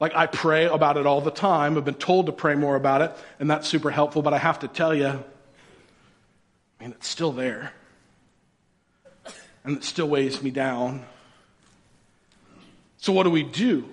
Like 0.00 0.16
I 0.16 0.26
pray 0.26 0.64
about 0.64 0.96
it 0.96 1.06
all 1.06 1.20
the 1.20 1.30
time. 1.30 1.78
I've 1.78 1.84
been 1.84 1.94
told 1.94 2.26
to 2.26 2.32
pray 2.32 2.56
more 2.56 2.74
about 2.74 3.02
it, 3.02 3.12
and 3.38 3.48
that's 3.48 3.68
super 3.68 3.92
helpful, 3.92 4.20
but 4.20 4.34
I 4.34 4.38
have 4.38 4.58
to 4.58 4.66
tell 4.66 4.92
you, 4.92 5.22
and 6.84 6.92
it's 6.92 7.08
still 7.08 7.32
there. 7.32 7.72
And 9.64 9.78
it 9.78 9.84
still 9.84 10.06
weighs 10.06 10.42
me 10.42 10.50
down. 10.50 11.06
So, 12.98 13.12
what 13.12 13.22
do 13.22 13.30
we 13.30 13.42
do? 13.42 13.88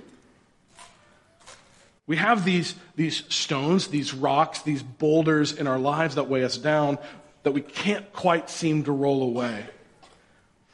We 2.06 2.18
have 2.18 2.44
these, 2.44 2.76
these 2.98 3.24
stones, 3.34 3.88
these 3.88 4.14
rocks, 4.14 4.64
these 4.64 4.84
boulders 4.84 5.54
in 5.54 5.68
our 5.68 5.80
lives 5.80 6.16
that 6.16 6.28
weigh 6.28 6.44
us 6.44 6.58
down 6.58 6.98
that 7.44 7.54
we 7.54 7.62
can't 7.62 8.12
quite 8.12 8.50
seem 8.50 8.84
to 8.84 8.92
roll 8.92 9.24
away. 9.24 9.66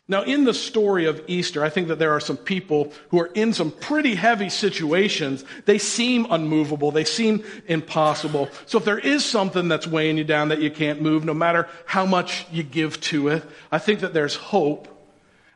Now, 0.10 0.24
in 0.24 0.46
the 0.46 0.54
story 0.54 1.06
of 1.06 1.22
Easter, 1.28 1.66
I 1.66 1.70
think 1.70 1.90
that 1.90 2.00
there 2.00 2.14
are 2.14 2.22
some 2.22 2.38
people 2.38 2.94
who 3.10 3.20
are 3.20 3.30
in 3.34 3.52
some 3.52 3.72
pretty 3.72 4.16
heavy 4.16 4.50
situations. 4.50 5.44
They 5.66 5.78
seem 5.78 6.26
unmovable. 6.30 6.92
They 6.92 7.04
seem 7.04 7.44
impossible. 7.68 8.50
So 8.68 8.78
if 8.78 8.86
there 8.86 9.00
is 9.00 9.26
something 9.26 9.68
that's 9.68 9.86
weighing 9.86 10.18
you 10.18 10.24
down 10.24 10.48
that 10.50 10.62
you 10.62 10.72
can't 10.72 11.02
move, 11.02 11.26
no 11.26 11.34
matter 11.34 11.68
how 11.86 12.06
much 12.06 12.46
you 12.54 12.64
give 12.64 13.02
to 13.02 13.28
it, 13.28 13.44
I 13.70 13.80
think 13.80 14.00
that 14.00 14.14
there's 14.14 14.36
hope. 14.36 14.88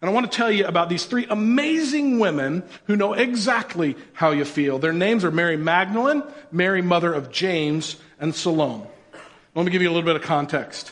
And 0.01 0.09
I 0.09 0.13
want 0.13 0.29
to 0.29 0.35
tell 0.35 0.51
you 0.51 0.65
about 0.65 0.89
these 0.89 1.05
three 1.05 1.27
amazing 1.29 2.19
women 2.19 2.63
who 2.87 2.97
know 2.97 3.13
exactly 3.13 3.95
how 4.11 4.31
you 4.31 4.43
feel. 4.43 4.79
Their 4.79 4.91
names 4.91 5.23
are 5.23 5.31
Mary 5.31 5.55
Magdalene, 5.55 6.23
Mary, 6.51 6.81
mother 6.81 7.13
of 7.13 7.31
James, 7.31 7.95
and 8.19 8.35
Salome. 8.35 8.87
Let 9.55 9.65
me 9.65 9.71
give 9.71 9.81
you 9.81 9.89
a 9.89 9.93
little 9.93 10.05
bit 10.05 10.17
of 10.17 10.23
context. 10.23 10.91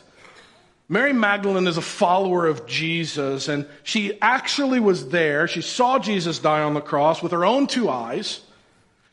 Mary 0.91 1.13
Magdalene 1.13 1.67
is 1.67 1.77
a 1.77 1.83
follower 1.83 2.47
of 2.47 2.65
Jesus, 2.65 3.47
and 3.47 3.67
she 3.83 4.19
actually 4.21 4.79
was 4.79 5.09
there. 5.09 5.47
She 5.47 5.61
saw 5.61 5.99
Jesus 5.99 6.39
die 6.39 6.63
on 6.63 6.73
the 6.73 6.81
cross 6.81 7.21
with 7.21 7.31
her 7.31 7.45
own 7.45 7.67
two 7.67 7.89
eyes. 7.89 8.41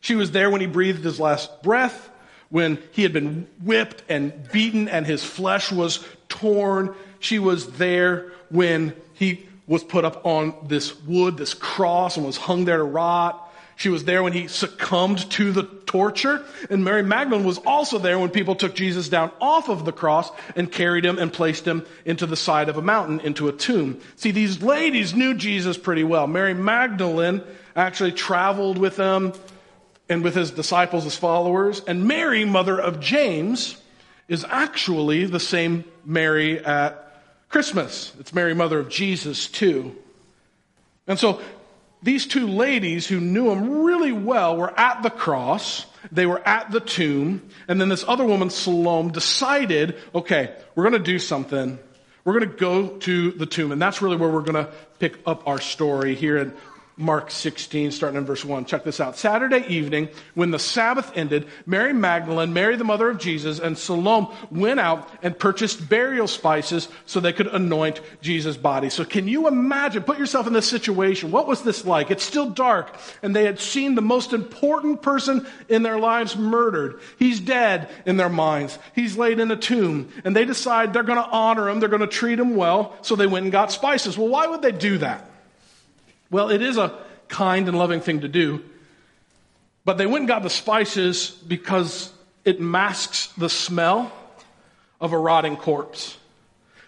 She 0.01 0.15
was 0.15 0.31
there 0.31 0.49
when 0.51 0.63
he 0.63 0.67
breathed 0.67 1.05
his 1.05 1.21
last 1.21 1.63
breath, 1.63 2.11
when 2.49 2.79
he 2.93 3.03
had 3.03 3.13
been 3.13 3.47
whipped 3.63 4.03
and 4.09 4.51
beaten 4.51 4.89
and 4.89 5.05
his 5.05 5.23
flesh 5.23 5.71
was 5.71 6.03
torn. 6.31 6.95
She 7.21 7.39
was 7.39 7.73
there 7.73 8.33
when 8.49 8.95
he 9.13 9.47
was 9.67 9.85
put 9.85 10.07
up 10.07 10.25
on 10.25 10.55
this 10.69 10.99
wood, 11.03 11.37
this 11.37 11.53
cross, 11.53 12.17
and 12.17 12.25
was 12.25 12.39
hung 12.39 12.65
there 12.65 12.79
to 12.79 12.85
rot. 12.85 13.46
She 13.77 13.91
was 13.91 14.05
there 14.05 14.23
when 14.23 14.33
he 14.33 14.49
succumbed 14.49 15.31
to 15.33 15.53
the 15.53 15.63
torture. 15.63 16.43
And 16.71 16.83
Mary 16.83 17.03
Magdalene 17.03 17.45
was 17.45 17.59
also 17.59 17.99
there 17.99 18.19
when 18.19 18.31
people 18.31 18.55
took 18.55 18.75
Jesus 18.75 19.09
down 19.11 19.31
off 19.39 19.69
of 19.69 19.85
the 19.85 19.93
cross 19.93 20.31
and 20.57 20.73
carried 20.73 21.05
him 21.05 21.19
and 21.19 21.31
placed 21.31 21.67
him 21.67 21.85
into 22.07 22.25
the 22.25 22.37
side 22.37 22.71
of 22.71 22.79
a 22.79 22.83
mountain, 22.83 23.21
into 23.21 23.49
a 23.49 23.53
tomb. 23.53 24.01
See, 24.17 24.31
these 24.31 24.63
ladies 24.63 25.15
knew 25.15 25.35
Jesus 25.35 25.77
pretty 25.77 26.05
well. 26.05 26.27
Mary 26.27 26.55
Magdalene 26.55 27.43
actually 27.77 28.13
traveled 28.13 28.79
with 28.79 28.97
them 28.97 29.35
and 30.09 30.25
with 30.25 30.35
his 30.35 30.51
disciples 30.51 31.05
as 31.05 31.17
followers. 31.17 31.83
And 31.87 32.09
Mary, 32.09 32.47
mother 32.47 32.81
of 32.81 33.01
James, 33.01 33.77
is 34.27 34.45
actually 34.49 35.27
the 35.27 35.41
same 35.41 35.85
Mary 36.05 36.65
at 36.65 37.23
Christmas. 37.51 38.13
It's 38.19 38.33
Mary, 38.33 38.55
mother 38.55 38.79
of 38.79 38.89
Jesus, 38.89 39.49
too. 39.49 39.95
And 41.07 41.19
so 41.19 41.41
these 42.03 42.27
two 42.27 42.47
ladies 42.47 43.07
who 43.07 43.21
knew 43.21 43.51
him 43.51 43.83
really 43.85 44.13
well 44.13 44.57
were 44.57 44.79
at 44.79 45.03
the 45.03 45.11
cross. 45.11 45.87
They 46.13 46.27
were 46.27 46.47
at 46.47 46.71
the 46.71 46.81
tomb. 46.81 47.49
And 47.69 47.81
then 47.81 47.89
this 47.89 48.05
other 48.07 48.25
woman, 48.25 48.51
Salome, 48.51 49.11
decided, 49.11 49.97
okay, 50.15 50.55
we're 50.75 50.89
going 50.89 51.03
to 51.03 51.11
do 51.11 51.19
something. 51.19 51.79
We're 52.25 52.39
going 52.39 52.51
to 52.51 52.57
go 52.57 52.89
to 52.99 53.33
the 53.33 53.47
tomb. 53.47 53.73
And 53.73 53.81
that's 53.81 54.03
really 54.03 54.17
where 54.17 54.31
we're 54.31 54.43
going 54.43 54.67
to 54.67 54.73
pick 54.99 55.19
up 55.27 55.47
our 55.49 55.61
story 55.61 56.15
here 56.15 56.37
in 56.39 56.53
Mark 56.99 57.31
16, 57.31 57.91
starting 57.91 58.17
in 58.17 58.25
verse 58.25 58.43
1. 58.43 58.65
Check 58.65 58.83
this 58.83 59.01
out. 59.01 59.19
Saturday 59.19 59.67
evening, 59.69 60.09
when 60.33 60.51
the 60.51 60.59
Sabbath 60.59 61.13
ended, 61.15 61.47
Mary 61.67 61.93
Magdalene, 61.93 62.55
Mary 62.55 62.77
the 62.77 62.85
mother 62.85 63.11
of 63.11 63.19
Jesus, 63.19 63.59
and 63.59 63.77
Salome 63.77 64.29
went 64.51 64.81
out 64.81 65.07
and 65.23 65.39
purchased 65.39 65.91
burial 65.91 66.27
spices 66.27 66.89
so 67.05 67.21
they 67.21 67.35
could 67.35 67.49
anoint 67.49 68.01
Jesus' 68.23 68.57
body. 68.57 68.89
So 68.89 69.05
can 69.05 69.29
you 69.29 69.47
imagine, 69.47 70.05
put 70.05 70.19
yourself 70.19 70.47
in 70.47 70.55
this 70.55 70.67
situation. 70.67 71.31
What 71.31 71.47
was 71.47 71.61
this 71.63 71.85
like? 71.85 72.11
It's 72.11 72.25
still 72.25 72.49
dark, 72.49 72.97
and 73.23 73.37
they 73.37 73.45
had 73.45 73.61
seen 73.61 73.95
the 73.95 74.01
most 74.01 74.33
important 74.33 75.03
person 75.03 75.47
in 75.69 75.83
their 75.83 75.99
lives 75.99 76.35
murdered. 76.35 77.01
He's 77.19 77.41
dead 77.41 77.91
in 78.07 78.17
their 78.17 78.31
minds. 78.31 78.79
He's 78.95 79.19
laid 79.19 79.39
in 79.39 79.51
a 79.51 79.57
tomb, 79.57 80.09
and 80.25 80.35
they 80.35 80.47
decide 80.47 80.95
they're 80.95 81.03
going 81.03 81.23
to 81.23 81.29
honor 81.29 81.69
him, 81.69 81.79
they're 81.79 81.91
going 81.91 82.01
to 82.01 82.07
treat 82.07 82.41
him 82.41 82.57
well, 82.57 82.97
so 83.03 83.17
they 83.17 83.27
went 83.27 83.43
and 83.43 83.53
got 83.53 83.71
spices. 83.71 84.17
Well, 84.17 84.29
why 84.29 84.47
would 84.47 84.63
they 84.63 84.73
do 84.73 84.97
that? 84.99 85.31
Well, 86.31 86.51
it 86.51 86.63
is 86.63 86.77
a 86.77 86.97
kind 87.29 87.69
and 87.69 87.79
loving 87.79 88.01
thing 88.01 88.21
to 88.21 88.29
do. 88.29 88.65
But 89.85 89.99
they 89.99 90.07
went 90.07 90.23
and 90.23 90.29
got 90.29 90.43
the 90.43 90.51
spices 90.51 91.31
because 91.31 92.13
it 92.45 92.61
masks 92.61 93.29
the 93.39 93.49
smell 93.49 94.13
of 95.01 95.13
a 95.13 95.19
rotting 95.19 95.57
corpse. 95.57 96.17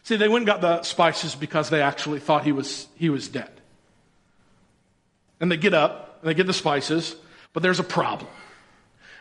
See, 0.03 0.17
they 0.17 0.29
went 0.29 0.43
and 0.43 0.47
got 0.47 0.61
the 0.61 0.83
spices 0.83 1.35
because 1.35 1.71
they 1.71 1.83
actually 1.83 2.19
thought 2.19 2.45
he 2.45 2.53
was, 2.53 2.89
he 2.97 3.11
was 3.11 3.29
dead. 3.29 3.51
And 5.41 5.53
they 5.53 5.57
get 5.57 5.75
up 5.75 6.19
and 6.21 6.31
they 6.31 6.35
get 6.35 6.47
the 6.47 6.53
spices, 6.53 7.15
but 7.53 7.63
there's 7.63 7.79
a 7.79 7.85
problem. 7.85 8.31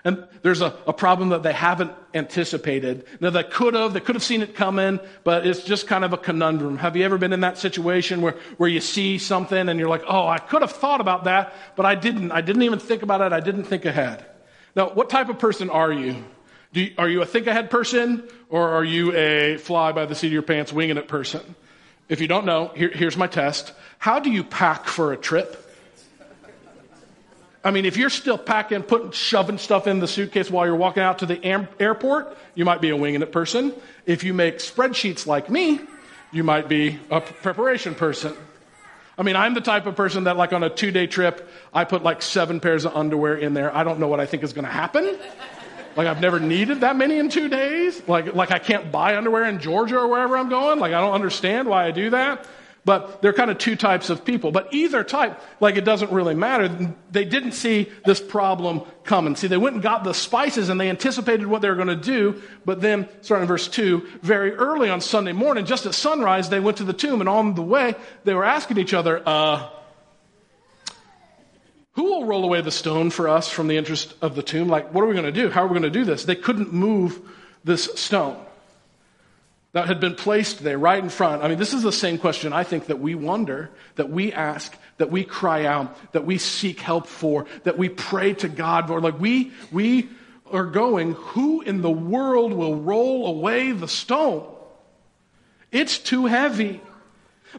And 0.03 0.25
there's 0.41 0.61
a, 0.61 0.73
a 0.85 0.93
problem 0.93 1.29
that 1.29 1.43
they 1.43 1.53
haven't 1.53 1.91
anticipated. 2.13 3.05
Now, 3.19 3.29
they 3.29 3.43
could 3.43 3.73
have, 3.73 3.93
they 3.93 3.99
could 3.99 4.15
have 4.15 4.23
seen 4.23 4.41
it 4.41 4.55
coming, 4.55 4.99
but 5.23 5.45
it's 5.45 5.63
just 5.63 5.87
kind 5.87 6.05
of 6.05 6.13
a 6.13 6.17
conundrum. 6.17 6.77
Have 6.77 6.95
you 6.95 7.03
ever 7.03 7.17
been 7.17 7.33
in 7.33 7.41
that 7.41 7.57
situation 7.57 8.21
where, 8.21 8.35
where 8.57 8.69
you 8.69 8.79
see 8.79 9.17
something 9.17 9.69
and 9.69 9.79
you're 9.79 9.89
like, 9.89 10.03
oh, 10.07 10.27
I 10.27 10.37
could 10.37 10.61
have 10.61 10.71
thought 10.71 11.01
about 11.01 11.25
that, 11.25 11.53
but 11.75 11.85
I 11.85 11.95
didn't. 11.95 12.31
I 12.31 12.41
didn't 12.41 12.63
even 12.63 12.79
think 12.79 13.01
about 13.01 13.21
it. 13.21 13.33
I 13.33 13.39
didn't 13.39 13.65
think 13.65 13.85
ahead. 13.85 14.25
Now, 14.75 14.89
what 14.89 15.09
type 15.09 15.29
of 15.29 15.39
person 15.39 15.69
are 15.69 15.91
you? 15.91 16.23
you 16.71 16.93
are 16.97 17.09
you 17.09 17.21
a 17.21 17.25
think 17.25 17.47
ahead 17.47 17.69
person 17.69 18.23
or 18.49 18.69
are 18.69 18.83
you 18.83 19.13
a 19.15 19.57
fly 19.57 19.91
by 19.91 20.05
the 20.05 20.15
seat 20.15 20.27
of 20.27 20.33
your 20.33 20.41
pants, 20.41 20.71
winging 20.71 20.97
it 20.97 21.07
person? 21.07 21.55
If 22.09 22.21
you 22.21 22.27
don't 22.27 22.45
know, 22.45 22.71
here, 22.75 22.89
here's 22.89 23.17
my 23.17 23.27
test. 23.27 23.73
How 23.97 24.19
do 24.19 24.31
you 24.31 24.43
pack 24.43 24.85
for 24.85 25.11
a 25.11 25.17
trip? 25.17 25.66
I 27.67 27.71
mean, 27.71 27.83
if 27.83 27.97
you're 27.97 28.09
still 28.09 28.37
packing, 28.37 28.81
putting, 28.81 29.11
shoving 29.11 29.57
stuff 29.57 29.87
in 29.87 29.99
the 29.99 30.07
suitcase 30.07 30.49
while 30.49 30.65
you're 30.65 30.77
walking 30.77 31.03
out 31.03 31.19
to 31.19 31.25
the 31.25 31.43
airport, 31.81 32.37
you 32.55 32.63
might 32.63 32.79
be 32.79 32.91
a 32.91 32.95
winging 32.95 33.21
it 33.21 33.33
person. 33.33 33.73
If 34.05 34.23
you 34.23 34.33
make 34.33 34.59
spreadsheets 34.59 35.27
like 35.27 35.49
me, 35.49 35.81
you 36.31 36.45
might 36.45 36.69
be 36.69 36.97
a 37.11 37.19
preparation 37.19 37.93
person. 37.93 38.33
I 39.17 39.23
mean, 39.23 39.35
I'm 39.35 39.53
the 39.53 39.59
type 39.59 39.85
of 39.85 39.97
person 39.97 40.23
that, 40.23 40.37
like, 40.37 40.53
on 40.53 40.63
a 40.63 40.69
two 40.69 40.91
day 40.91 41.07
trip, 41.07 41.45
I 41.73 41.83
put 41.83 42.03
like 42.03 42.21
seven 42.21 42.61
pairs 42.61 42.85
of 42.85 42.95
underwear 42.95 43.35
in 43.35 43.53
there. 43.53 43.75
I 43.75 43.83
don't 43.83 43.99
know 43.99 44.07
what 44.07 44.21
I 44.21 44.27
think 44.27 44.43
is 44.43 44.53
going 44.53 44.63
to 44.63 44.71
happen. 44.71 45.19
Like, 45.97 46.07
I've 46.07 46.21
never 46.21 46.39
needed 46.39 46.79
that 46.81 46.95
many 46.95 47.17
in 47.17 47.27
two 47.27 47.49
days. 47.49 48.01
Like, 48.07 48.33
like, 48.33 48.51
I 48.51 48.59
can't 48.59 48.93
buy 48.93 49.17
underwear 49.17 49.43
in 49.43 49.59
Georgia 49.59 49.99
or 49.99 50.07
wherever 50.07 50.37
I'm 50.37 50.47
going. 50.47 50.79
Like, 50.79 50.93
I 50.93 51.01
don't 51.01 51.13
understand 51.13 51.67
why 51.67 51.85
I 51.85 51.91
do 51.91 52.11
that. 52.11 52.47
But 52.87 53.21
there 53.21 53.31
are 53.31 53.33
kind 53.33 53.51
of 53.51 53.57
two 53.57 53.75
types 53.75 54.09
of 54.09 54.23
people. 54.23 54.53
But 54.53 54.73
either 54.73 55.03
type, 55.03 55.41
like 55.59 55.75
it 55.75 55.83
doesn't 55.83 56.09
really 56.09 56.35
matter. 56.35 56.95
They 57.11 57.25
didn't 57.25 57.51
see 57.51 57.91
this 58.05 58.21
problem 58.21 58.83
coming. 59.03 59.35
See, 59.35 59.47
they 59.47 59.57
went 59.57 59.73
and 59.73 59.83
got 59.83 60.05
the 60.05 60.13
spices 60.13 60.69
and 60.69 60.79
they 60.79 60.89
anticipated 60.89 61.47
what 61.47 61.61
they 61.61 61.67
were 61.67 61.75
going 61.75 61.89
to 61.89 61.97
do. 61.97 62.41
But 62.63 62.79
then, 62.79 63.09
starting 63.19 63.41
in 63.41 63.47
verse 63.49 63.67
2, 63.67 64.07
very 64.21 64.53
early 64.53 64.89
on 64.89 65.01
Sunday 65.01 65.33
morning, 65.33 65.65
just 65.65 65.85
at 65.85 65.95
sunrise, 65.95 66.47
they 66.47 66.61
went 66.61 66.77
to 66.77 66.85
the 66.85 66.93
tomb. 66.93 67.19
And 67.19 67.27
on 67.27 67.55
the 67.55 67.61
way, 67.61 67.93
they 68.23 68.33
were 68.33 68.45
asking 68.45 68.77
each 68.77 68.93
other, 68.93 69.21
uh, 69.25 69.67
who 71.91 72.03
will 72.05 72.23
roll 72.23 72.45
away 72.45 72.61
the 72.61 72.71
stone 72.71 73.09
for 73.09 73.27
us 73.27 73.49
from 73.49 73.67
the 73.67 73.75
interest 73.75 74.15
of 74.21 74.33
the 74.33 74.43
tomb? 74.43 74.69
Like, 74.69 74.93
what 74.93 75.03
are 75.03 75.07
we 75.07 75.13
going 75.13 75.25
to 75.25 75.31
do? 75.33 75.49
How 75.49 75.63
are 75.63 75.67
we 75.67 75.77
going 75.77 75.81
to 75.81 75.89
do 75.89 76.05
this? 76.05 76.23
They 76.23 76.35
couldn't 76.35 76.71
move 76.71 77.19
this 77.65 77.89
stone 77.95 78.46
that 79.77 79.85
had 79.85 79.99
been 79.99 80.15
placed 80.15 80.63
there 80.63 80.79
right 80.79 80.97
in 80.97 81.07
front. 81.07 81.43
I 81.43 81.47
mean, 81.47 81.59
this 81.59 81.71
is 81.71 81.83
the 81.83 81.91
same 81.91 82.17
question 82.17 82.51
I 82.51 82.63
think 82.63 82.87
that 82.87 82.99
we 82.99 83.13
wonder, 83.13 83.69
that 83.93 84.09
we 84.09 84.33
ask, 84.33 84.75
that 84.97 85.11
we 85.11 85.23
cry 85.23 85.65
out, 85.65 85.95
that 86.13 86.25
we 86.25 86.39
seek 86.39 86.79
help 86.79 87.05
for, 87.05 87.45
that 87.63 87.77
we 87.77 87.87
pray 87.87 88.33
to 88.33 88.49
God 88.49 88.87
for. 88.87 88.99
Like 88.99 89.19
we, 89.19 89.51
we 89.71 90.09
are 90.51 90.65
going, 90.65 91.11
who 91.11 91.61
in 91.61 91.83
the 91.83 91.91
world 91.91 92.53
will 92.53 92.75
roll 92.75 93.27
away 93.27 93.71
the 93.71 93.87
stone? 93.87 94.51
It's 95.71 95.99
too 95.99 96.25
heavy. 96.25 96.81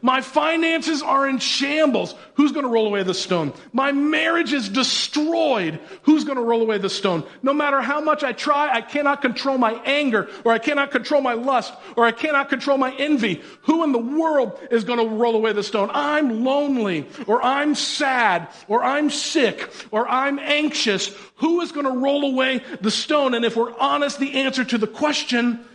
My 0.01 0.21
finances 0.21 1.01
are 1.01 1.27
in 1.27 1.39
shambles. 1.39 2.15
Who's 2.35 2.51
going 2.51 2.65
to 2.65 2.71
roll 2.71 2.87
away 2.87 3.03
the 3.03 3.13
stone? 3.13 3.53
My 3.73 3.91
marriage 3.91 4.53
is 4.53 4.69
destroyed. 4.69 5.79
Who's 6.03 6.23
going 6.23 6.37
to 6.37 6.43
roll 6.43 6.61
away 6.61 6.77
the 6.77 6.89
stone? 6.89 7.23
No 7.41 7.53
matter 7.53 7.81
how 7.81 7.99
much 7.99 8.23
I 8.23 8.31
try, 8.31 8.69
I 8.71 8.81
cannot 8.81 9.21
control 9.21 9.57
my 9.57 9.73
anger, 9.85 10.29
or 10.45 10.51
I 10.51 10.59
cannot 10.59 10.91
control 10.91 11.21
my 11.21 11.33
lust, 11.33 11.73
or 11.97 12.05
I 12.05 12.11
cannot 12.11 12.49
control 12.49 12.77
my 12.77 12.93
envy. 12.95 13.41
Who 13.63 13.83
in 13.83 13.91
the 13.91 13.97
world 13.97 14.59
is 14.71 14.83
going 14.83 14.99
to 14.99 15.15
roll 15.15 15.35
away 15.35 15.53
the 15.53 15.63
stone? 15.63 15.89
I'm 15.91 16.43
lonely, 16.43 17.07
or 17.27 17.43
I'm 17.43 17.75
sad, 17.75 18.47
or 18.67 18.83
I'm 18.83 19.09
sick, 19.09 19.69
or 19.91 20.07
I'm 20.07 20.39
anxious. 20.39 21.07
Who 21.37 21.61
is 21.61 21.71
going 21.71 21.87
to 21.87 21.99
roll 21.99 22.31
away 22.31 22.61
the 22.79 22.91
stone? 22.91 23.33
And 23.33 23.43
if 23.43 23.55
we're 23.55 23.77
honest, 23.77 24.19
the 24.19 24.35
answer 24.35 24.63
to 24.63 24.77
the 24.77 24.87
question 24.87 25.65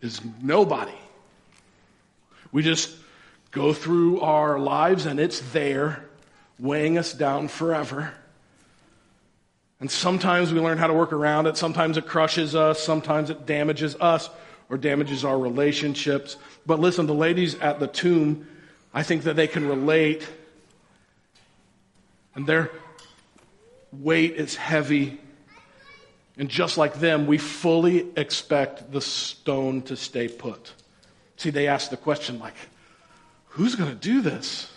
is 0.00 0.20
nobody. 0.40 0.94
We 2.52 2.62
just 2.62 2.94
go 3.50 3.72
through 3.72 4.20
our 4.20 4.58
lives 4.58 5.06
and 5.06 5.18
it's 5.18 5.40
there, 5.52 6.04
weighing 6.58 6.98
us 6.98 7.12
down 7.12 7.48
forever. 7.48 8.12
And 9.80 9.90
sometimes 9.90 10.52
we 10.52 10.60
learn 10.60 10.78
how 10.78 10.86
to 10.86 10.94
work 10.94 11.12
around 11.12 11.46
it. 11.46 11.56
Sometimes 11.56 11.96
it 11.96 12.06
crushes 12.06 12.54
us. 12.54 12.82
Sometimes 12.82 13.30
it 13.30 13.46
damages 13.46 13.96
us 13.96 14.28
or 14.68 14.76
damages 14.76 15.24
our 15.24 15.38
relationships. 15.38 16.36
But 16.66 16.80
listen, 16.80 17.06
the 17.06 17.14
ladies 17.14 17.54
at 17.56 17.80
the 17.80 17.86
tomb, 17.86 18.46
I 18.92 19.02
think 19.02 19.24
that 19.24 19.36
they 19.36 19.46
can 19.46 19.66
relate. 19.66 20.28
And 22.34 22.46
their 22.46 22.70
weight 23.90 24.34
is 24.34 24.54
heavy. 24.54 25.18
And 26.36 26.48
just 26.48 26.76
like 26.78 26.94
them, 26.94 27.26
we 27.26 27.38
fully 27.38 28.06
expect 28.16 28.92
the 28.92 29.00
stone 29.00 29.82
to 29.82 29.96
stay 29.96 30.28
put. 30.28 30.74
See, 31.36 31.50
they 31.50 31.68
ask 31.68 31.90
the 31.90 31.96
question, 31.96 32.38
like, 32.38 32.54
Who's 33.50 33.74
going 33.74 33.90
to 33.90 33.96
do 33.96 34.20
this? 34.20 34.70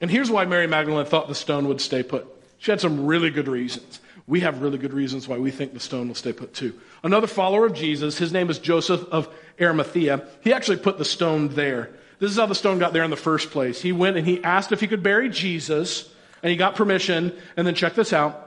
And 0.00 0.10
here's 0.10 0.30
why 0.30 0.44
Mary 0.44 0.66
Magdalene 0.66 1.06
thought 1.06 1.28
the 1.28 1.34
stone 1.34 1.68
would 1.68 1.80
stay 1.80 2.02
put. 2.02 2.26
She 2.58 2.70
had 2.70 2.80
some 2.80 3.06
really 3.06 3.30
good 3.30 3.48
reasons. 3.48 4.00
We 4.26 4.40
have 4.40 4.60
really 4.60 4.78
good 4.78 4.92
reasons 4.92 5.28
why 5.28 5.38
we 5.38 5.50
think 5.50 5.72
the 5.72 5.80
stone 5.80 6.08
will 6.08 6.14
stay 6.14 6.32
put 6.32 6.52
too. 6.52 6.78
Another 7.02 7.26
follower 7.26 7.66
of 7.66 7.74
Jesus, 7.74 8.18
his 8.18 8.32
name 8.32 8.50
is 8.50 8.58
Joseph 8.58 9.04
of 9.10 9.28
Arimathea. 9.60 10.26
He 10.42 10.52
actually 10.52 10.78
put 10.78 10.98
the 10.98 11.04
stone 11.04 11.48
there. 11.48 11.90
This 12.18 12.30
is 12.30 12.36
how 12.36 12.46
the 12.46 12.54
stone 12.54 12.78
got 12.78 12.92
there 12.92 13.04
in 13.04 13.10
the 13.10 13.16
first 13.16 13.50
place. 13.50 13.80
He 13.80 13.92
went 13.92 14.16
and 14.16 14.26
he 14.26 14.42
asked 14.42 14.72
if 14.72 14.80
he 14.80 14.88
could 14.88 15.02
bury 15.02 15.28
Jesus, 15.28 16.10
and 16.42 16.50
he 16.50 16.56
got 16.56 16.74
permission. 16.74 17.32
And 17.56 17.66
then 17.66 17.74
check 17.74 17.94
this 17.94 18.12
out. 18.12 18.45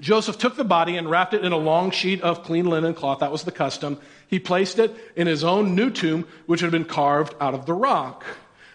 Joseph 0.00 0.36
took 0.36 0.56
the 0.56 0.64
body 0.64 0.96
and 0.96 1.10
wrapped 1.10 1.32
it 1.32 1.44
in 1.44 1.52
a 1.52 1.56
long 1.56 1.90
sheet 1.90 2.20
of 2.20 2.42
clean 2.42 2.66
linen 2.66 2.94
cloth. 2.94 3.20
That 3.20 3.32
was 3.32 3.44
the 3.44 3.52
custom. 3.52 3.98
He 4.28 4.38
placed 4.38 4.78
it 4.78 4.94
in 5.16 5.26
his 5.26 5.42
own 5.42 5.74
new 5.74 5.90
tomb, 5.90 6.26
which 6.44 6.60
had 6.60 6.70
been 6.70 6.84
carved 6.84 7.34
out 7.40 7.54
of 7.54 7.64
the 7.64 7.72
rock. 7.72 8.24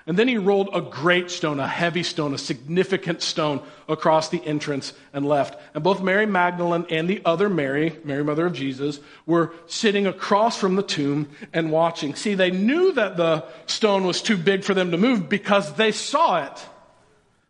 And 0.08 0.18
then 0.18 0.28
he 0.28 0.38
rolled 0.38 0.70
a 0.74 0.82
great 0.82 1.30
stone, 1.30 1.60
a 1.60 1.68
heavy 1.68 2.02
stone, 2.02 2.34
a 2.34 2.38
significant 2.38 3.22
stone 3.22 3.62
across 3.88 4.30
the 4.30 4.44
entrance 4.44 4.94
and 5.14 5.26
left. 5.28 5.62
And 5.76 5.84
both 5.84 6.02
Mary 6.02 6.26
Magdalene 6.26 6.88
and 6.90 7.08
the 7.08 7.22
other 7.24 7.50
Mary, 7.50 8.00
Mary, 8.04 8.24
mother 8.24 8.48
of 8.48 8.54
Jesus, 8.54 9.00
were 9.28 9.54
sitting 9.68 10.08
across 10.08 10.58
from 10.58 10.76
the 10.76 10.82
tomb 10.82 11.30
and 11.54 11.72
watching. 11.72 12.16
See, 12.16 12.34
they 12.34 12.50
knew 12.50 12.94
that 12.94 13.16
the 13.16 13.46
stone 13.68 14.06
was 14.06 14.24
too 14.24 14.38
big 14.38 14.64
for 14.64 14.74
them 14.74 14.90
to 14.90 14.98
move 14.98 15.30
because 15.30 15.74
they 15.74 15.92
saw 15.92 16.44
it. 16.46 16.68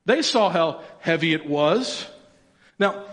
They 0.06 0.22
saw 0.22 0.50
how 0.50 0.82
heavy 1.00 1.34
it 1.34 1.48
was. 1.48 2.06
Now, 2.78 3.06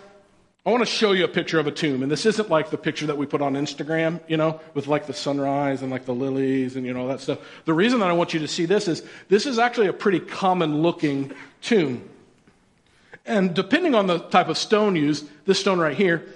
I 0.69 0.71
want 0.71 0.83
to 0.83 0.87
show 0.87 1.13
you 1.13 1.25
a 1.25 1.29
picture 1.29 1.59
of 1.59 1.67
a 1.67 1.71
tomb. 1.71 2.03
And 2.03 2.13
this 2.13 2.27
isn't 2.27 2.51
like 2.51 2.69
the 2.69 2.77
picture 2.77 3.07
that 3.07 3.17
we 3.17 3.25
put 3.25 3.41
on 3.41 3.55
Instagram, 3.55 4.21
you 4.29 4.37
know, 4.37 4.61
with 4.75 4.87
like 4.87 5.07
the 5.07 5.15
sunrise 5.15 5.81
and 5.81 5.91
like 5.91 6.05
the 6.05 6.13
lilies 6.13 6.77
and, 6.77 6.85
you 6.85 6.93
know, 6.93 7.09
that 7.09 7.21
stuff. 7.21 7.39
The 7.65 7.73
reason 7.73 8.01
that 8.01 8.11
I 8.11 8.13
want 8.13 8.35
you 8.35 8.41
to 8.41 8.49
see 8.49 8.67
this 8.67 8.87
is 8.87 9.03
this 9.31 9.47
is 9.47 9.59
actually 9.59 9.87
a 9.87 9.95
pretty 9.95 10.21
common 10.21 10.83
looking 10.83 11.33
tomb. 11.63 12.07
And 13.25 13.55
depending 13.55 13.95
on 13.95 14.09
the 14.09 14.19
type 14.19 14.49
of 14.49 14.59
stone 14.59 14.95
used, 14.95 15.27
this 15.47 15.59
stone 15.59 15.79
right 15.79 15.97
here 15.97 16.27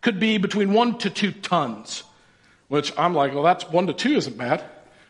could 0.00 0.18
be 0.18 0.38
between 0.38 0.72
one 0.72 0.96
to 1.00 1.10
two 1.10 1.30
tons, 1.30 2.02
which 2.68 2.94
I'm 2.96 3.12
like, 3.12 3.34
well, 3.34 3.42
that's 3.42 3.68
one 3.68 3.88
to 3.88 3.92
two 3.92 4.14
isn't 4.14 4.38
bad. 4.38 4.64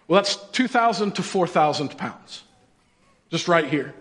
Well, 0.09 0.21
that's 0.21 0.35
2,000 0.35 1.15
to 1.15 1.23
4,000 1.23 1.97
pounds. 1.97 2.43
Just 3.31 3.47
right 3.47 3.69
here 3.69 3.95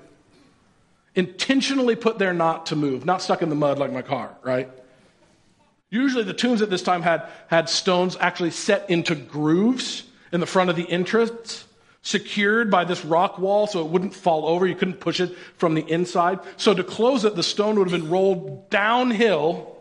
intentionally 1.15 1.95
put 1.95 2.17
there 2.17 2.33
not 2.33 2.67
to 2.67 2.75
move, 2.75 3.05
not 3.05 3.21
stuck 3.21 3.41
in 3.41 3.49
the 3.49 3.55
mud 3.55 3.77
like 3.77 3.91
my 3.91 4.01
car, 4.01 4.35
right? 4.41 4.69
Usually 5.89 6.23
the 6.23 6.33
tombs 6.33 6.61
at 6.61 6.69
this 6.69 6.81
time 6.81 7.03
had, 7.03 7.29
had 7.47 7.69
stones 7.69 8.17
actually 8.19 8.51
set 8.51 8.89
into 8.89 9.13
grooves 9.13 10.03
in 10.31 10.39
the 10.39 10.47
front 10.47 10.71
of 10.71 10.75
the 10.75 10.89
entrance, 10.89 11.67
secured 12.01 12.71
by 12.71 12.83
this 12.83 13.05
rock 13.05 13.37
wall 13.37 13.67
so 13.67 13.85
it 13.85 13.91
wouldn't 13.91 14.15
fall 14.15 14.47
over. 14.47 14.65
You 14.65 14.75
couldn't 14.75 14.99
push 14.99 15.19
it 15.19 15.37
from 15.57 15.75
the 15.75 15.83
inside. 15.87 16.39
So 16.57 16.73
to 16.73 16.83
close 16.83 17.25
it, 17.25 17.35
the 17.35 17.43
stone 17.43 17.77
would 17.77 17.89
have 17.89 18.01
been 18.01 18.09
rolled 18.09 18.69
downhill. 18.71 19.77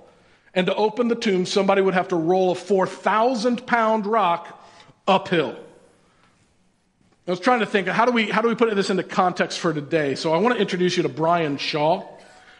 And 0.54 0.66
to 0.66 0.74
open 0.74 1.08
the 1.08 1.14
tomb, 1.14 1.46
somebody 1.46 1.80
would 1.80 1.94
have 1.94 2.08
to 2.08 2.16
roll 2.16 2.50
a 2.50 2.54
4,000 2.54 3.66
pound 3.66 4.06
rock 4.06 4.62
uphill. 5.08 5.56
I 7.26 7.30
was 7.30 7.38
trying 7.38 7.60
to 7.60 7.66
think, 7.66 7.86
how 7.86 8.04
do 8.04 8.10
we, 8.10 8.28
how 8.28 8.42
do 8.42 8.48
we 8.48 8.56
put 8.56 8.74
this 8.74 8.90
into 8.90 9.04
context 9.04 9.60
for 9.60 9.72
today? 9.72 10.16
So 10.16 10.34
I 10.34 10.38
want 10.38 10.56
to 10.56 10.60
introduce 10.60 10.96
you 10.96 11.04
to 11.04 11.08
Brian 11.08 11.56
Shaw. 11.56 12.04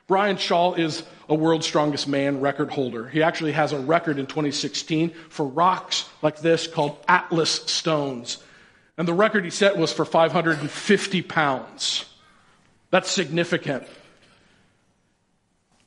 Brian 0.06 0.36
Shaw 0.36 0.74
is 0.74 1.02
a 1.28 1.34
world's 1.34 1.66
strongest 1.66 2.06
man 2.06 2.40
record 2.40 2.70
holder. 2.70 3.08
He 3.08 3.24
actually 3.24 3.52
has 3.52 3.72
a 3.72 3.80
record 3.80 4.20
in 4.20 4.26
2016 4.26 5.10
for 5.30 5.44
rocks 5.44 6.08
like 6.22 6.38
this 6.40 6.68
called 6.68 6.96
Atlas 7.08 7.50
stones. 7.50 8.38
And 8.96 9.08
the 9.08 9.14
record 9.14 9.44
he 9.44 9.50
set 9.50 9.76
was 9.76 9.92
for 9.92 10.04
550 10.04 11.22
pounds. 11.22 12.04
That's 12.90 13.10
significant. 13.10 13.84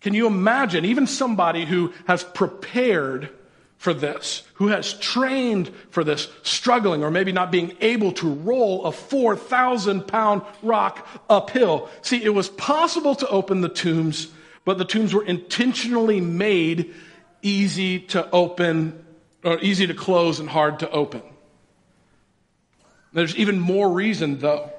Can 0.02 0.14
you 0.14 0.28
imagine, 0.28 0.84
even 0.84 1.08
somebody 1.08 1.66
who 1.66 1.94
has 2.08 2.26
prepared 2.26 3.30
for 3.86 3.94
this, 3.94 4.42
who 4.56 4.70
has 4.70 4.96
trained 4.96 5.72
for 5.92 6.04
this, 6.04 6.28
struggling 6.42 7.04
or 7.04 7.12
maybe 7.12 7.32
not 7.32 7.52
being 7.52 7.78
able 7.82 8.12
to 8.14 8.28
roll 8.28 8.84
a 8.86 8.92
4,000 8.92 10.08
pound 10.08 10.42
rock 10.64 11.08
uphill. 11.30 11.88
See, 12.02 12.24
it 12.24 12.34
was 12.34 12.50
possible 12.50 13.14
to 13.14 13.28
open 13.28 13.62
the 13.62 13.70
tombs, 13.70 14.30
but 14.66 14.80
the 14.80 14.86
tombs 14.86 15.14
were 15.14 15.24
intentionally 15.24 16.20
made 16.20 16.96
easy 17.44 18.00
to 18.00 18.28
open, 18.32 19.06
or 19.44 19.60
easy 19.60 19.86
to 19.86 19.94
close 19.94 20.40
and 20.40 20.50
hard 20.50 20.80
to 20.80 20.90
open. 20.90 21.22
There's 23.14 23.36
even 23.36 23.60
more 23.60 23.88
reason, 23.88 24.40
though. 24.40 24.72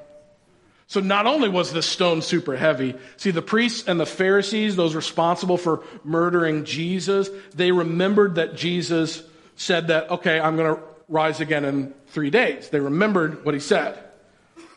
So 0.89 1.01
not 1.01 1.27
only 1.27 1.49
was 1.49 1.73
the 1.73 1.83
stone 1.83 2.23
super 2.23 2.57
heavy, 2.57 2.95
see 3.17 3.33
the 3.33 3.43
priests 3.43 3.89
and 3.89 3.99
the 3.99 4.07
Pharisees, 4.07 4.77
those 4.77 4.95
responsible 4.95 5.57
for 5.57 5.83
murdering 6.05 6.65
Jesus, 6.65 7.29
they 7.55 7.73
remembered 7.73 8.37
that 8.37 8.55
Jesus 8.55 9.23
said 9.57 9.89
that, 9.89 10.11
okay, 10.11 10.39
I'm 10.39 10.57
going 10.57 10.77
to 10.77 10.83
rise 11.09 11.41
again 11.41 11.65
in 11.65 11.93
three 12.09 12.31
days. 12.31 12.69
They 12.69 12.81
remembered 12.81 13.45
what 13.45 13.55
he 13.55 13.61
said. 13.61 13.99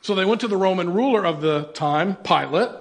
So 0.02 0.16
they 0.16 0.26
went 0.26 0.42
to 0.42 0.48
the 0.48 0.58
Roman 0.58 0.94
ruler 0.94 1.26
of 1.26 1.42
the 1.42 1.64
time, 1.74 2.16
Pilate, 2.16 2.72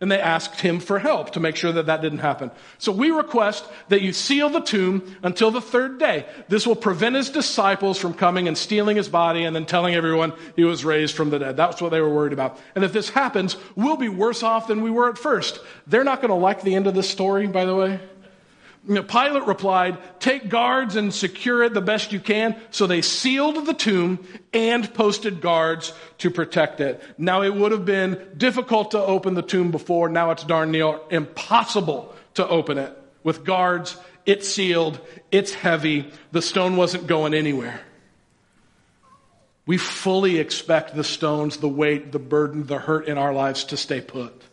and 0.00 0.12
they 0.12 0.20
asked 0.20 0.60
him 0.60 0.78
for 0.78 1.00
help 1.00 1.32
to 1.32 1.40
make 1.40 1.56
sure 1.56 1.72
that 1.72 1.86
that 1.86 2.00
didn't 2.02 2.20
happen. 2.20 2.52
So 2.78 2.92
we 2.92 3.10
request 3.10 3.64
that 3.88 4.00
you 4.00 4.12
seal 4.12 4.48
the 4.48 4.60
tomb 4.60 5.16
until 5.24 5.50
the 5.50 5.60
third 5.60 5.98
day. 5.98 6.24
This 6.48 6.68
will 6.68 6.76
prevent 6.76 7.16
his 7.16 7.30
disciples 7.30 7.98
from 7.98 8.14
coming 8.14 8.46
and 8.46 8.56
stealing 8.56 8.96
his 8.96 9.08
body 9.08 9.42
and 9.42 9.56
then 9.56 9.66
telling 9.66 9.96
everyone 9.96 10.34
he 10.54 10.62
was 10.62 10.84
raised 10.84 11.16
from 11.16 11.30
the 11.30 11.38
dead. 11.40 11.56
That's 11.56 11.82
what 11.82 11.90
they 11.90 12.00
were 12.00 12.14
worried 12.14 12.32
about. 12.32 12.60
And 12.76 12.84
if 12.84 12.92
this 12.92 13.10
happens, 13.10 13.56
we'll 13.74 13.96
be 13.96 14.08
worse 14.08 14.44
off 14.44 14.68
than 14.68 14.82
we 14.82 14.90
were 14.90 15.08
at 15.08 15.18
first. 15.18 15.58
They're 15.88 16.04
not 16.04 16.20
going 16.20 16.30
to 16.30 16.36
like 16.36 16.62
the 16.62 16.76
end 16.76 16.86
of 16.86 16.94
this 16.94 17.10
story, 17.10 17.48
by 17.48 17.64
the 17.64 17.74
way. 17.74 17.98
Pilate 18.88 19.46
replied, 19.46 19.98
Take 20.18 20.48
guards 20.48 20.96
and 20.96 21.12
secure 21.12 21.62
it 21.62 21.74
the 21.74 21.82
best 21.82 22.12
you 22.12 22.20
can. 22.20 22.58
So 22.70 22.86
they 22.86 23.02
sealed 23.02 23.66
the 23.66 23.74
tomb 23.74 24.26
and 24.54 24.92
posted 24.94 25.42
guards 25.42 25.92
to 26.18 26.30
protect 26.30 26.80
it. 26.80 27.02
Now, 27.18 27.42
it 27.42 27.54
would 27.54 27.72
have 27.72 27.84
been 27.84 28.18
difficult 28.36 28.92
to 28.92 28.98
open 28.98 29.34
the 29.34 29.42
tomb 29.42 29.70
before. 29.70 30.08
Now 30.08 30.30
it's 30.30 30.42
darn 30.42 30.70
near 30.70 30.98
impossible 31.10 32.14
to 32.34 32.48
open 32.48 32.78
it. 32.78 32.96
With 33.22 33.44
guards, 33.44 33.96
it's 34.24 34.48
sealed, 34.48 34.98
it's 35.30 35.52
heavy, 35.52 36.10
the 36.32 36.40
stone 36.40 36.76
wasn't 36.76 37.06
going 37.06 37.34
anywhere. 37.34 37.80
We 39.66 39.76
fully 39.76 40.38
expect 40.38 40.94
the 40.94 41.04
stones, 41.04 41.58
the 41.58 41.68
weight, 41.68 42.10
the 42.10 42.18
burden, 42.18 42.64
the 42.66 42.78
hurt 42.78 43.06
in 43.06 43.18
our 43.18 43.34
lives 43.34 43.64
to 43.64 43.76
stay 43.76 44.00
put 44.00 44.47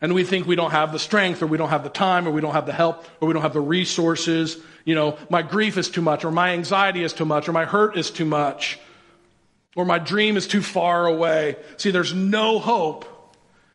and 0.00 0.14
we 0.14 0.24
think 0.24 0.46
we 0.46 0.56
don't 0.56 0.72
have 0.72 0.92
the 0.92 0.98
strength 0.98 1.42
or 1.42 1.46
we 1.46 1.58
don't 1.58 1.70
have 1.70 1.84
the 1.84 1.90
time 1.90 2.26
or 2.26 2.30
we 2.30 2.40
don't 2.40 2.52
have 2.52 2.66
the 2.66 2.72
help 2.72 3.04
or 3.20 3.28
we 3.28 3.34
don't 3.34 3.42
have 3.42 3.52
the 3.52 3.60
resources. 3.60 4.58
You 4.84 4.94
know, 4.94 5.16
my 5.30 5.42
grief 5.42 5.78
is 5.78 5.88
too 5.88 6.02
much 6.02 6.24
or 6.24 6.30
my 6.30 6.50
anxiety 6.50 7.02
is 7.02 7.12
too 7.12 7.24
much 7.24 7.48
or 7.48 7.52
my 7.52 7.64
hurt 7.64 7.96
is 7.96 8.10
too 8.10 8.24
much 8.24 8.78
or 9.76 9.84
my 9.84 9.98
dream 9.98 10.36
is 10.36 10.46
too 10.46 10.62
far 10.62 11.06
away. 11.06 11.56
See, 11.76 11.90
there's 11.90 12.12
no 12.12 12.58
hope. 12.58 13.10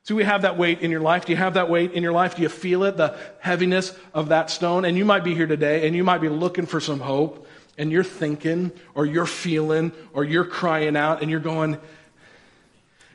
See, 0.04 0.14
we 0.14 0.24
have 0.24 0.44
that 0.44 0.58
weight 0.58 0.82
in 0.82 0.92
your 0.92 1.02
life. 1.02 1.26
Do 1.26 1.34
you 1.34 1.38
have 1.38 1.56
that 1.56 1.70
weight 1.70 1.94
in 1.94 2.04
your 2.04 2.14
life? 2.14 2.36
Do 2.36 2.42
you 2.42 2.50
feel 2.50 2.84
it, 2.84 2.98
the 2.98 3.18
heaviness 3.40 3.96
of 4.14 4.30
that 4.30 4.50
stone? 4.50 4.86
And 4.86 4.98
you 4.98 5.06
might 5.06 5.24
be 5.24 5.36
here 5.36 5.48
today 5.48 5.88
and 5.88 5.96
you 5.96 6.04
might 6.04 6.22
be 6.22 6.30
looking 6.30 6.66
for 6.66 6.80
some 6.80 7.00
hope 7.00 7.48
and 7.78 7.92
you're 7.92 8.04
thinking 8.04 8.72
or 8.94 9.06
you're 9.06 9.26
feeling 9.26 9.92
or 10.14 10.24
you're 10.24 10.46
crying 10.46 10.96
out 10.96 11.22
and 11.22 11.32
you're 11.32 11.40
going, 11.40 11.78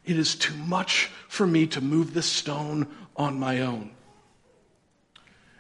it 0.06 0.18
is 0.18 0.34
too 0.34 0.54
much 0.54 1.11
for 1.28 1.46
me 1.46 1.66
to 1.68 1.80
move 1.80 2.14
this 2.14 2.26
stone 2.26 2.87
on 3.16 3.38
my 3.38 3.61
own. 3.61 3.90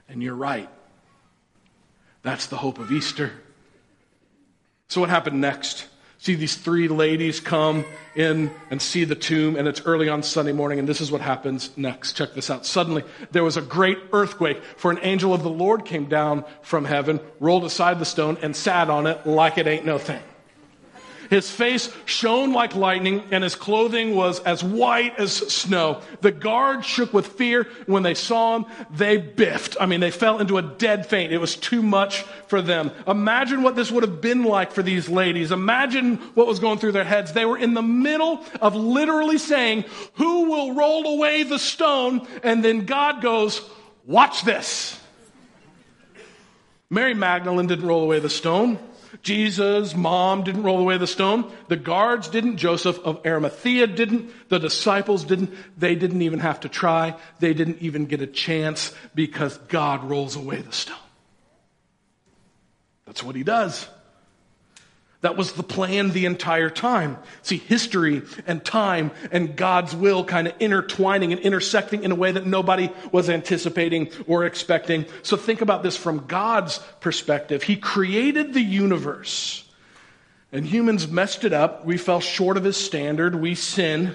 And 0.08 0.22
you're 0.22 0.34
right. 0.34 0.68
That's 2.22 2.46
the 2.46 2.56
hope 2.56 2.78
of 2.78 2.90
Easter. 2.92 3.32
So, 4.88 5.00
what 5.00 5.10
happened 5.10 5.40
next? 5.40 5.86
See 6.18 6.34
these 6.34 6.56
three 6.56 6.88
ladies 6.88 7.38
come 7.38 7.84
in 8.14 8.50
and 8.70 8.80
see 8.80 9.04
the 9.04 9.14
tomb, 9.14 9.56
and 9.56 9.68
it's 9.68 9.82
early 9.84 10.08
on 10.08 10.22
Sunday 10.22 10.52
morning, 10.52 10.78
and 10.78 10.88
this 10.88 11.02
is 11.02 11.12
what 11.12 11.20
happens 11.20 11.76
next. 11.76 12.14
Check 12.14 12.32
this 12.32 12.48
out. 12.48 12.64
Suddenly, 12.64 13.04
there 13.32 13.44
was 13.44 13.58
a 13.58 13.62
great 13.62 13.98
earthquake, 14.10 14.62
for 14.76 14.90
an 14.90 15.00
angel 15.02 15.34
of 15.34 15.42
the 15.42 15.50
Lord 15.50 15.84
came 15.84 16.06
down 16.06 16.46
from 16.62 16.86
heaven, 16.86 17.20
rolled 17.40 17.64
aside 17.64 17.98
the 17.98 18.06
stone, 18.06 18.38
and 18.40 18.56
sat 18.56 18.88
on 18.88 19.06
it 19.06 19.26
like 19.26 19.58
it 19.58 19.66
ain't 19.66 19.84
no 19.84 19.98
thing. 19.98 20.22
His 21.30 21.50
face 21.50 21.90
shone 22.04 22.52
like 22.52 22.74
lightning, 22.74 23.22
and 23.30 23.42
his 23.42 23.54
clothing 23.54 24.14
was 24.14 24.40
as 24.40 24.62
white 24.62 25.18
as 25.18 25.32
snow. 25.32 26.00
The 26.20 26.32
guards 26.32 26.86
shook 26.86 27.12
with 27.12 27.26
fear. 27.26 27.68
When 27.86 28.02
they 28.02 28.14
saw 28.14 28.56
him, 28.56 28.66
they 28.90 29.16
biffed. 29.18 29.76
I 29.80 29.86
mean, 29.86 30.00
they 30.00 30.10
fell 30.10 30.38
into 30.40 30.58
a 30.58 30.62
dead 30.62 31.06
faint. 31.06 31.32
It 31.32 31.38
was 31.38 31.56
too 31.56 31.82
much 31.82 32.22
for 32.48 32.62
them. 32.62 32.90
Imagine 33.06 33.62
what 33.62 33.76
this 33.76 33.90
would 33.90 34.02
have 34.02 34.20
been 34.20 34.44
like 34.44 34.72
for 34.72 34.82
these 34.82 35.08
ladies. 35.08 35.52
Imagine 35.52 36.16
what 36.34 36.46
was 36.46 36.58
going 36.58 36.78
through 36.78 36.92
their 36.92 37.04
heads. 37.04 37.32
They 37.32 37.44
were 37.44 37.58
in 37.58 37.74
the 37.74 37.82
middle 37.82 38.44
of 38.60 38.74
literally 38.74 39.38
saying, 39.38 39.84
Who 40.14 40.50
will 40.50 40.74
roll 40.74 41.14
away 41.14 41.42
the 41.42 41.58
stone? 41.58 42.26
And 42.42 42.64
then 42.64 42.86
God 42.86 43.22
goes, 43.22 43.60
Watch 44.06 44.44
this. 44.44 45.00
Mary 46.90 47.14
Magdalene 47.14 47.66
didn't 47.66 47.86
roll 47.86 48.02
away 48.02 48.20
the 48.20 48.30
stone. 48.30 48.78
Jesus' 49.22 49.94
mom 49.94 50.44
didn't 50.44 50.62
roll 50.62 50.78
away 50.78 50.98
the 50.98 51.06
stone. 51.06 51.50
The 51.68 51.76
guards 51.76 52.28
didn't. 52.28 52.56
Joseph 52.56 52.98
of 53.00 53.24
Arimathea 53.24 53.86
didn't. 53.86 54.48
The 54.48 54.58
disciples 54.58 55.24
didn't. 55.24 55.52
They 55.78 55.94
didn't 55.94 56.22
even 56.22 56.40
have 56.40 56.60
to 56.60 56.68
try. 56.68 57.16
They 57.38 57.54
didn't 57.54 57.78
even 57.80 58.06
get 58.06 58.20
a 58.20 58.26
chance 58.26 58.92
because 59.14 59.56
God 59.68 60.04
rolls 60.04 60.36
away 60.36 60.60
the 60.60 60.72
stone. 60.72 60.96
That's 63.06 63.22
what 63.22 63.36
he 63.36 63.44
does. 63.44 63.86
That 65.24 65.38
was 65.38 65.52
the 65.52 65.62
plan 65.62 66.10
the 66.10 66.26
entire 66.26 66.68
time. 66.68 67.16
See, 67.40 67.56
history 67.56 68.20
and 68.46 68.62
time 68.62 69.10
and 69.32 69.56
God's 69.56 69.96
will 69.96 70.22
kind 70.22 70.48
of 70.48 70.54
intertwining 70.60 71.32
and 71.32 71.40
intersecting 71.40 72.04
in 72.04 72.12
a 72.12 72.14
way 72.14 72.32
that 72.32 72.44
nobody 72.44 72.90
was 73.10 73.30
anticipating 73.30 74.10
or 74.26 74.44
expecting. 74.44 75.06
So 75.22 75.38
think 75.38 75.62
about 75.62 75.82
this 75.82 75.96
from 75.96 76.26
God's 76.26 76.78
perspective. 77.00 77.62
He 77.62 77.76
created 77.76 78.52
the 78.52 78.60
universe, 78.60 79.66
and 80.52 80.66
humans 80.66 81.08
messed 81.08 81.44
it 81.44 81.54
up. 81.54 81.86
We 81.86 81.96
fell 81.96 82.20
short 82.20 82.58
of 82.58 82.64
his 82.64 82.76
standard. 82.76 83.34
We 83.34 83.54
sin. 83.54 84.14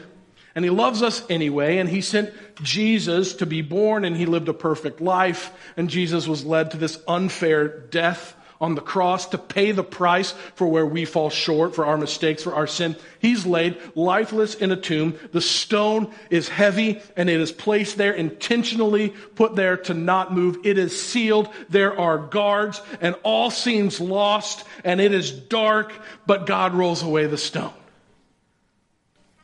And 0.54 0.64
he 0.64 0.70
loves 0.70 1.02
us 1.02 1.24
anyway, 1.28 1.80
and 1.80 1.90
he 1.90 2.02
sent 2.02 2.32
Jesus 2.62 3.34
to 3.36 3.48
be 3.48 3.64
born, 3.64 4.06
and 4.06 4.16
he 4.16 4.28
lived 4.28 4.48
a 4.48 4.54
perfect 4.54 5.02
life, 5.02 5.52
and 5.76 5.90
Jesus 5.90 6.28
was 6.28 6.46
led 6.46 6.70
to 6.70 6.78
this 6.78 7.02
unfair 7.08 7.68
death 7.68 8.36
on 8.62 8.76
the 8.76 8.82
cross 8.82 9.28
to 9.28 9.38
pay 9.38 9.72
the 9.72 9.84
price 9.84 10.32
for 10.56 10.68
where 10.68 10.86
we 10.86 11.06
fall 11.06 11.30
short, 11.30 11.76
for 11.76 11.86
our 11.86 11.98
mistakes, 11.98 12.44
for 12.44 12.54
our 12.54 12.68
sin. 12.68 12.96
He's 13.20 13.46
laid 13.46 13.78
lifeless 13.96 14.56
in 14.56 14.72
a 14.72 14.76
tomb. 14.76 15.18
The 15.32 15.42
stone 15.42 16.14
is 16.30 16.50
heavy 16.50 17.02
and 17.16 17.30
it 17.30 17.40
is 17.40 17.52
placed 17.52 17.98
there 17.98 18.14
intentionally 18.14 19.10
put 19.36 19.56
there 19.56 19.78
to 19.78 19.94
not 19.94 20.34
move. 20.34 20.58
It 20.66 20.78
is 20.78 21.02
sealed. 21.02 21.50
There 21.70 21.98
are 21.98 22.18
guards 22.18 22.82
and 23.00 23.16
all 23.24 23.50
seems 23.50 24.02
lost 24.02 24.66
and 24.84 25.00
it 25.00 25.14
is 25.14 25.32
dark, 25.32 25.94
but 26.26 26.46
God 26.46 26.74
rolls 26.74 27.02
away 27.02 27.28
the 27.28 27.38
stone. 27.38 27.74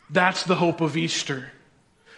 That's 0.10 0.43
the 0.43 0.56
hope 0.56 0.82
of 0.82 0.97
Easter. 0.97 1.51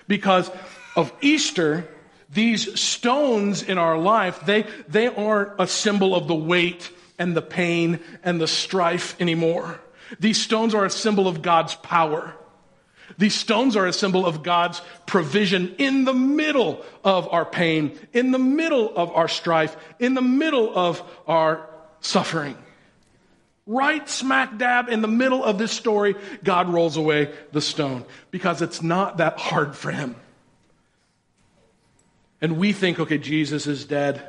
Because 0.07 0.49
of 0.95 1.13
Easter, 1.21 1.87
these 2.29 2.79
stones 2.79 3.63
in 3.63 3.77
our 3.77 3.97
life, 3.97 4.45
they, 4.45 4.65
they 4.87 5.07
aren't 5.07 5.53
a 5.59 5.67
symbol 5.67 6.15
of 6.15 6.27
the 6.27 6.35
weight 6.35 6.91
and 7.17 7.35
the 7.35 7.41
pain 7.41 7.99
and 8.23 8.39
the 8.39 8.47
strife 8.47 9.19
anymore. 9.21 9.79
These 10.19 10.41
stones 10.41 10.73
are 10.73 10.85
a 10.85 10.89
symbol 10.89 11.27
of 11.27 11.41
God's 11.41 11.75
power. 11.75 12.33
These 13.17 13.35
stones 13.35 13.75
are 13.75 13.87
a 13.87 13.93
symbol 13.93 14.25
of 14.25 14.43
God's 14.43 14.81
provision 15.05 15.75
in 15.77 16.03
the 16.03 16.13
middle 16.13 16.83
of 17.03 17.31
our 17.31 17.45
pain, 17.45 17.97
in 18.13 18.31
the 18.31 18.39
middle 18.39 18.95
of 18.95 19.11
our 19.11 19.27
strife, 19.27 19.75
in 19.99 20.13
the 20.13 20.21
middle 20.21 20.77
of 20.77 21.01
our 21.27 21.67
suffering. 22.01 22.57
Right 23.65 24.07
smack 24.07 24.57
dab 24.57 24.89
in 24.89 25.01
the 25.01 25.07
middle 25.07 25.43
of 25.43 25.57
this 25.57 25.71
story, 25.71 26.15
God 26.43 26.69
rolls 26.69 26.95
away 26.95 27.33
the 27.51 27.61
stone 27.61 28.05
because 28.31 28.61
it's 28.61 28.81
not 28.81 29.17
that 29.17 29.37
hard 29.37 29.75
for 29.75 29.91
him. 29.91 30.15
And 32.41 32.57
we 32.57 32.73
think, 32.73 32.99
okay, 32.99 33.17
Jesus 33.17 33.67
is 33.67 33.85
dead. 33.85 34.27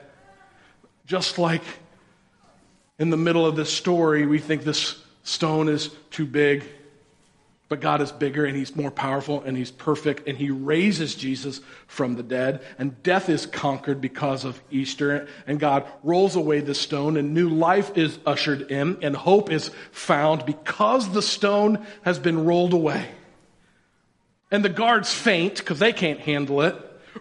Just 1.07 1.39
like 1.39 1.63
in 2.99 3.11
the 3.11 3.17
middle 3.17 3.47
of 3.47 3.57
this 3.57 3.73
story, 3.73 4.27
we 4.27 4.39
think 4.39 4.65
this 4.65 5.03
stone 5.23 5.69
is 5.69 5.91
too 6.11 6.27
big. 6.27 6.65
But 7.69 7.81
God 7.81 8.01
is 8.01 8.11
bigger 8.11 8.47
and 8.47 8.57
He's 8.57 8.75
more 8.75 8.91
powerful 8.91 9.43
and 9.43 9.55
He's 9.55 9.71
perfect 9.71 10.27
and 10.27 10.39
He 10.39 10.51
raises 10.51 11.15
Jesus 11.15 11.61
from 11.87 12.17
the 12.17 12.23
dead. 12.23 12.63
And 12.79 13.03
death 13.03 13.29
is 13.29 13.45
conquered 13.45 14.01
because 14.01 14.47
of 14.47 14.61
Easter. 14.71 15.29
And 15.47 15.61
God 15.61 15.87
rolls 16.03 16.35
away 16.35 16.61
the 16.61 16.75
stone 16.75 17.19
and 17.19 17.35
new 17.35 17.51
life 17.51 17.97
is 17.97 18.19
ushered 18.25 18.71
in 18.71 18.99
and 19.03 19.15
hope 19.15 19.51
is 19.51 19.71
found 19.93 20.47
because 20.47 21.13
the 21.13 21.21
stone 21.21 21.87
has 22.03 22.19
been 22.19 22.47
rolled 22.47 22.73
away. 22.73 23.07
And 24.51 24.65
the 24.65 24.71
guards 24.71 25.13
faint 25.13 25.59
because 25.59 25.79
they 25.79 25.93
can't 25.93 26.21
handle 26.21 26.63
it. 26.63 26.75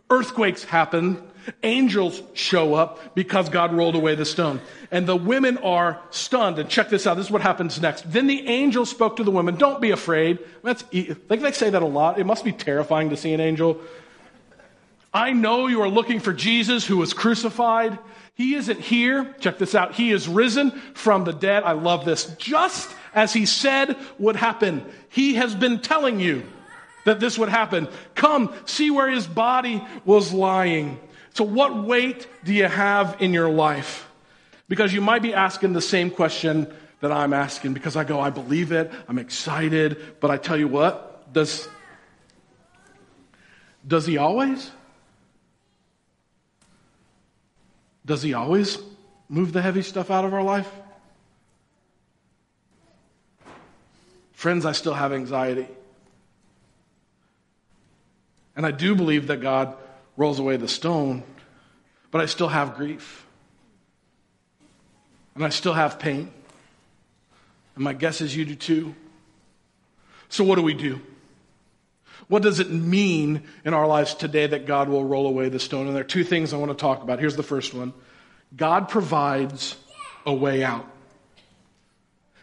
Earthquakes 0.10 0.64
happen. 0.64 1.22
Angels 1.64 2.22
show 2.34 2.74
up 2.74 3.16
because 3.16 3.48
God 3.48 3.74
rolled 3.74 3.96
away 3.96 4.16
the 4.16 4.26
stone. 4.26 4.60
And 4.92 5.08
the 5.08 5.16
women 5.16 5.58
are 5.60 6.02
stunned. 6.10 6.60
And 6.60 6.70
check 6.70 6.90
this 6.90 7.08
out. 7.08 7.16
This 7.16 7.28
is 7.28 7.32
what 7.32 7.42
happens 7.42 7.80
next. 7.80 8.12
Then 8.12 8.28
the 8.28 8.48
angel 8.48 8.86
spoke 8.86 9.16
to 9.18 9.24
the 9.24 9.32
women. 9.32 9.56
Don't 9.56 9.80
be 9.80 9.92
afraid. 9.92 10.40
That's, 10.62 10.84
like 11.30 11.42
they 11.42 11.52
say 11.54 11.70
that 11.70 11.82
a 11.82 11.86
lot. 11.86 12.20
It 12.20 12.26
must 12.26 12.44
be 12.44 12.52
terrifying 12.52 13.12
to 13.12 13.18
see 13.18 13.34
an 13.34 13.40
angel. 13.40 13.80
I 15.14 15.32
know 15.32 15.68
you 15.68 15.82
are 15.82 15.90
looking 15.90 16.20
for 16.20 16.34
Jesus 16.34 16.86
who 16.86 16.98
was 16.98 17.14
crucified. 17.14 17.98
He 18.36 18.54
isn't 18.56 18.80
here. 18.80 19.34
Check 19.40 19.58
this 19.58 19.74
out. 19.74 19.96
He 19.96 20.12
is 20.12 20.28
risen 20.28 20.72
from 20.94 21.24
the 21.24 21.34
dead. 21.34 21.64
I 21.64 21.72
love 21.72 22.06
this. 22.06 22.26
Just 22.36 22.94
as 23.16 23.34
he 23.34 23.46
said 23.46 23.98
would 24.20 24.36
happen. 24.36 24.86
He 25.10 25.36
has 25.36 25.56
been 25.56 25.80
telling 25.80 26.20
you 26.20 26.44
that 27.08 27.22
this 27.22 27.40
would 27.40 27.48
happen. 27.48 27.88
Come, 28.16 28.54
see 28.66 28.92
where 28.92 29.10
his 29.10 29.26
body 29.26 29.82
was 30.04 30.34
lying. 30.34 31.00
So, 31.34 31.46
what 31.46 31.84
weight 31.86 32.28
do 32.44 32.54
you 32.54 32.66
have 32.66 33.22
in 33.22 33.32
your 33.34 33.50
life? 33.50 34.10
Because 34.68 34.92
you 34.92 35.00
might 35.00 35.22
be 35.22 35.34
asking 35.34 35.72
the 35.72 35.82
same 35.82 36.12
question 36.12 36.68
that 37.00 37.14
I'm 37.14 37.32
asking 37.32 37.74
because 37.74 37.96
I 37.96 38.04
go, 38.04 38.20
I 38.20 38.30
believe 38.30 38.74
it, 38.74 38.92
I'm 39.08 39.20
excited, 39.20 40.20
but 40.20 40.32
I 40.32 40.36
tell 40.36 40.58
you 40.58 40.68
what, 40.68 41.32
does, 41.32 41.70
does 43.88 44.06
he 44.06 44.18
always? 44.18 44.70
Does 48.06 48.22
he 48.22 48.34
always 48.34 48.80
move 49.30 49.54
the 49.54 49.62
heavy 49.62 49.82
stuff 49.82 50.12
out 50.12 50.26
of 50.26 50.34
our 50.34 50.44
life? 50.44 50.70
Friends, 54.34 54.66
I 54.66 54.74
still 54.74 54.94
have 54.94 55.14
anxiety. 55.14 55.70
And 58.58 58.66
I 58.66 58.72
do 58.72 58.96
believe 58.96 59.28
that 59.28 59.40
God 59.40 59.76
rolls 60.18 60.40
away 60.40 60.58
the 60.58 60.68
stone, 60.68 61.24
but 62.10 62.22
I 62.22 62.26
still 62.26 62.48
have 62.48 62.76
grief. 62.76 63.26
And 65.36 65.46
I 65.46 65.50
still 65.50 65.74
have 65.74 66.00
pain. 66.00 66.32
And 67.76 67.84
my 67.84 67.94
guess 67.94 68.20
is 68.20 68.36
you 68.36 68.44
do 68.44 68.56
too. 68.56 68.96
So, 70.30 70.44
what 70.44 70.56
do 70.56 70.64
we 70.64 70.74
do? 70.74 71.00
What 72.28 72.42
does 72.42 72.60
it 72.60 72.72
mean 72.72 73.44
in 73.64 73.76
our 73.76 73.86
lives 73.86 74.16
today 74.16 74.48
that 74.48 74.66
God 74.66 74.90
will 74.90 75.06
roll 75.06 75.28
away 75.28 75.50
the 75.50 75.60
stone? 75.60 75.86
And 75.86 75.96
there 75.96 76.02
are 76.02 76.08
two 76.08 76.24
things 76.24 76.52
I 76.52 76.58
want 76.58 76.72
to 76.72 76.78
talk 76.78 77.04
about. 77.04 77.20
Here's 77.20 77.36
the 77.36 77.44
first 77.44 77.76
one 77.76 77.94
God 78.56 78.90
provides 78.90 79.76
a 80.26 80.34
way 80.34 80.64
out. 80.64 80.90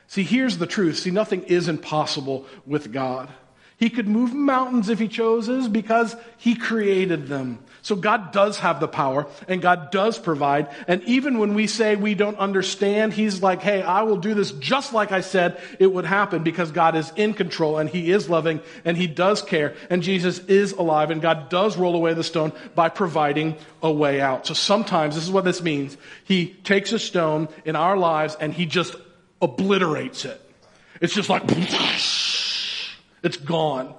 See, 0.06 0.22
here's 0.22 0.58
the 0.58 0.66
truth. 0.68 1.00
See, 1.00 1.10
nothing 1.10 1.42
is 1.42 1.68
impossible 1.68 2.46
with 2.64 2.92
God. 2.92 3.28
He 3.76 3.90
could 3.90 4.06
move 4.06 4.32
mountains 4.32 4.88
if 4.88 4.98
he 4.98 5.08
chooses 5.08 5.68
because 5.68 6.14
he 6.36 6.54
created 6.54 7.26
them. 7.26 7.58
So 7.82 7.96
God 7.96 8.32
does 8.32 8.60
have 8.60 8.80
the 8.80 8.88
power 8.88 9.26
and 9.46 9.60
God 9.60 9.90
does 9.90 10.16
provide. 10.16 10.68
And 10.88 11.02
even 11.02 11.38
when 11.38 11.52
we 11.52 11.66
say 11.66 11.96
we 11.96 12.14
don't 12.14 12.38
understand, 12.38 13.12
he's 13.12 13.42
like, 13.42 13.60
hey, 13.60 13.82
I 13.82 14.04
will 14.04 14.16
do 14.16 14.32
this 14.32 14.52
just 14.52 14.94
like 14.94 15.12
I 15.12 15.20
said 15.20 15.60
it 15.78 15.92
would 15.92 16.06
happen 16.06 16.42
because 16.44 16.70
God 16.70 16.94
is 16.96 17.12
in 17.16 17.34
control 17.34 17.76
and 17.76 17.90
he 17.90 18.10
is 18.10 18.30
loving 18.30 18.62
and 18.86 18.96
he 18.96 19.06
does 19.06 19.42
care 19.42 19.74
and 19.90 20.02
Jesus 20.02 20.38
is 20.38 20.72
alive 20.72 21.10
and 21.10 21.20
God 21.20 21.50
does 21.50 21.76
roll 21.76 21.94
away 21.94 22.14
the 22.14 22.24
stone 22.24 22.52
by 22.74 22.88
providing 22.88 23.56
a 23.82 23.92
way 23.92 24.18
out. 24.20 24.46
So 24.46 24.54
sometimes 24.54 25.14
this 25.14 25.24
is 25.24 25.30
what 25.30 25.44
this 25.44 25.60
means. 25.60 25.96
He 26.24 26.54
takes 26.64 26.92
a 26.92 26.98
stone 26.98 27.48
in 27.66 27.76
our 27.76 27.98
lives 27.98 28.34
and 28.40 28.54
he 28.54 28.64
just 28.64 28.96
obliterates 29.42 30.24
it. 30.24 30.40
It's 31.02 31.12
just 31.12 31.28
like, 31.28 31.42
it's 33.24 33.36
gone. 33.36 33.94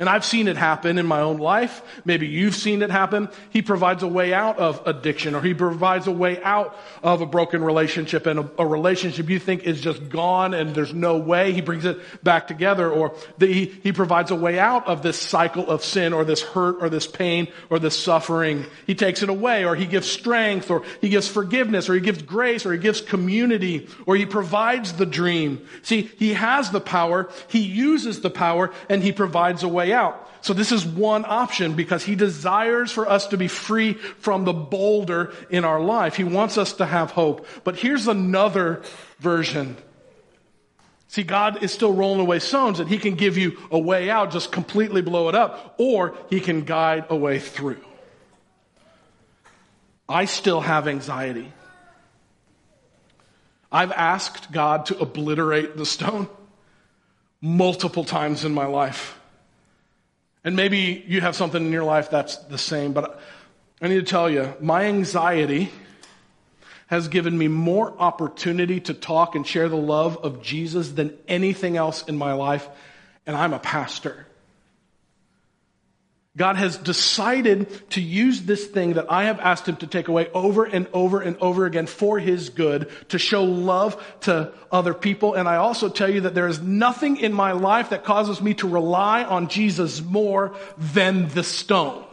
And 0.00 0.08
I've 0.08 0.24
seen 0.24 0.48
it 0.48 0.56
happen 0.56 0.96
in 0.96 1.04
my 1.04 1.20
own 1.20 1.36
life. 1.36 1.82
Maybe 2.06 2.26
you've 2.26 2.54
seen 2.54 2.80
it 2.80 2.90
happen. 2.90 3.28
He 3.50 3.60
provides 3.60 4.02
a 4.02 4.08
way 4.08 4.32
out 4.32 4.58
of 4.58 4.80
addiction 4.86 5.34
or 5.34 5.42
he 5.42 5.52
provides 5.52 6.06
a 6.06 6.10
way 6.10 6.42
out 6.42 6.74
of 7.02 7.20
a 7.20 7.26
broken 7.26 7.62
relationship 7.62 8.24
and 8.26 8.40
a, 8.40 8.50
a 8.60 8.66
relationship 8.66 9.28
you 9.28 9.38
think 9.38 9.64
is 9.64 9.78
just 9.78 10.08
gone 10.08 10.54
and 10.54 10.74
there's 10.74 10.94
no 10.94 11.18
way. 11.18 11.52
He 11.52 11.60
brings 11.60 11.84
it 11.84 11.98
back 12.24 12.46
together 12.46 12.90
or 12.90 13.14
the, 13.36 13.46
he, 13.46 13.66
he 13.66 13.92
provides 13.92 14.30
a 14.30 14.34
way 14.34 14.58
out 14.58 14.86
of 14.86 15.02
this 15.02 15.18
cycle 15.18 15.68
of 15.68 15.84
sin 15.84 16.14
or 16.14 16.24
this 16.24 16.40
hurt 16.40 16.76
or 16.80 16.88
this 16.88 17.06
pain 17.06 17.48
or 17.68 17.78
this 17.78 17.94
suffering. 17.94 18.64
He 18.86 18.94
takes 18.94 19.22
it 19.22 19.28
away 19.28 19.66
or 19.66 19.76
he 19.76 19.84
gives 19.84 20.10
strength 20.10 20.70
or 20.70 20.82
he 21.02 21.10
gives 21.10 21.28
forgiveness 21.28 21.90
or 21.90 21.94
he 21.94 22.00
gives 22.00 22.22
grace 22.22 22.64
or 22.64 22.72
he 22.72 22.78
gives 22.78 23.02
community 23.02 23.86
or 24.06 24.16
he 24.16 24.24
provides 24.24 24.94
the 24.94 25.04
dream. 25.04 25.60
See, 25.82 26.10
he 26.16 26.32
has 26.32 26.70
the 26.70 26.80
power. 26.80 27.28
He 27.48 27.58
uses 27.60 28.22
the 28.22 28.30
power 28.30 28.72
and 28.88 29.02
he 29.02 29.12
provides 29.12 29.62
a 29.62 29.68
way 29.68 29.89
out. 29.92 30.28
So 30.42 30.54
this 30.54 30.72
is 30.72 30.84
one 30.84 31.24
option 31.26 31.74
because 31.74 32.04
he 32.04 32.14
desires 32.14 32.90
for 32.90 33.08
us 33.08 33.28
to 33.28 33.36
be 33.36 33.48
free 33.48 33.94
from 33.94 34.44
the 34.44 34.52
boulder 34.52 35.34
in 35.50 35.64
our 35.64 35.80
life. 35.80 36.16
He 36.16 36.24
wants 36.24 36.56
us 36.56 36.74
to 36.74 36.86
have 36.86 37.10
hope. 37.10 37.46
But 37.64 37.76
here's 37.76 38.08
another 38.08 38.82
version. 39.18 39.76
See, 41.08 41.22
God 41.22 41.62
is 41.62 41.72
still 41.72 41.92
rolling 41.92 42.20
away 42.20 42.38
stones 42.38 42.80
and 42.80 42.88
he 42.88 42.98
can 42.98 43.16
give 43.16 43.36
you 43.36 43.58
a 43.70 43.78
way 43.78 44.08
out, 44.08 44.30
just 44.30 44.52
completely 44.52 45.02
blow 45.02 45.28
it 45.28 45.34
up, 45.34 45.74
or 45.78 46.16
he 46.30 46.40
can 46.40 46.62
guide 46.62 47.06
a 47.10 47.16
way 47.16 47.38
through. 47.38 47.80
I 50.08 50.24
still 50.24 50.60
have 50.60 50.88
anxiety. 50.88 51.52
I've 53.70 53.92
asked 53.92 54.50
God 54.50 54.86
to 54.86 54.98
obliterate 54.98 55.76
the 55.76 55.86
stone 55.86 56.28
multiple 57.40 58.04
times 58.04 58.44
in 58.44 58.52
my 58.52 58.66
life. 58.66 59.19
And 60.44 60.56
maybe 60.56 61.04
you 61.06 61.20
have 61.20 61.36
something 61.36 61.64
in 61.64 61.72
your 61.72 61.84
life 61.84 62.10
that's 62.10 62.36
the 62.36 62.58
same, 62.58 62.92
but 62.92 63.20
I 63.82 63.88
need 63.88 63.96
to 63.96 64.02
tell 64.02 64.30
you, 64.30 64.54
my 64.60 64.84
anxiety 64.84 65.70
has 66.86 67.08
given 67.08 67.36
me 67.36 67.46
more 67.46 67.94
opportunity 67.98 68.80
to 68.80 68.94
talk 68.94 69.34
and 69.34 69.46
share 69.46 69.68
the 69.68 69.76
love 69.76 70.16
of 70.18 70.42
Jesus 70.42 70.90
than 70.90 71.16
anything 71.28 71.76
else 71.76 72.02
in 72.02 72.16
my 72.16 72.32
life, 72.32 72.68
and 73.26 73.36
I'm 73.36 73.52
a 73.52 73.58
pastor. 73.58 74.26
God 76.36 76.56
has 76.56 76.76
decided 76.76 77.90
to 77.90 78.00
use 78.00 78.42
this 78.42 78.66
thing 78.66 78.94
that 78.94 79.10
I 79.10 79.24
have 79.24 79.40
asked 79.40 79.68
him 79.68 79.76
to 79.76 79.86
take 79.86 80.06
away 80.06 80.28
over 80.32 80.64
and 80.64 80.86
over 80.92 81.20
and 81.20 81.36
over 81.38 81.66
again 81.66 81.86
for 81.86 82.20
his 82.20 82.50
good, 82.50 82.88
to 83.08 83.18
show 83.18 83.42
love 83.42 84.00
to 84.20 84.52
other 84.70 84.94
people. 84.94 85.34
And 85.34 85.48
I 85.48 85.56
also 85.56 85.88
tell 85.88 86.08
you 86.08 86.20
that 86.22 86.34
there 86.34 86.46
is 86.46 86.60
nothing 86.60 87.16
in 87.16 87.32
my 87.32 87.52
life 87.52 87.90
that 87.90 88.04
causes 88.04 88.40
me 88.40 88.54
to 88.54 88.68
rely 88.68 89.24
on 89.24 89.48
Jesus 89.48 90.00
more 90.00 90.54
than 90.78 91.28
the 91.30 91.42
stone. 91.42 92.06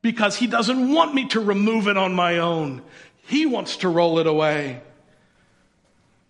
Because 0.00 0.36
he 0.36 0.46
doesn't 0.46 0.92
want 0.92 1.14
me 1.14 1.28
to 1.28 1.40
remove 1.40 1.88
it 1.88 1.98
on 1.98 2.14
my 2.14 2.38
own. 2.38 2.80
He 3.24 3.44
wants 3.44 3.78
to 3.78 3.88
roll 3.90 4.18
it 4.18 4.26
away. 4.26 4.80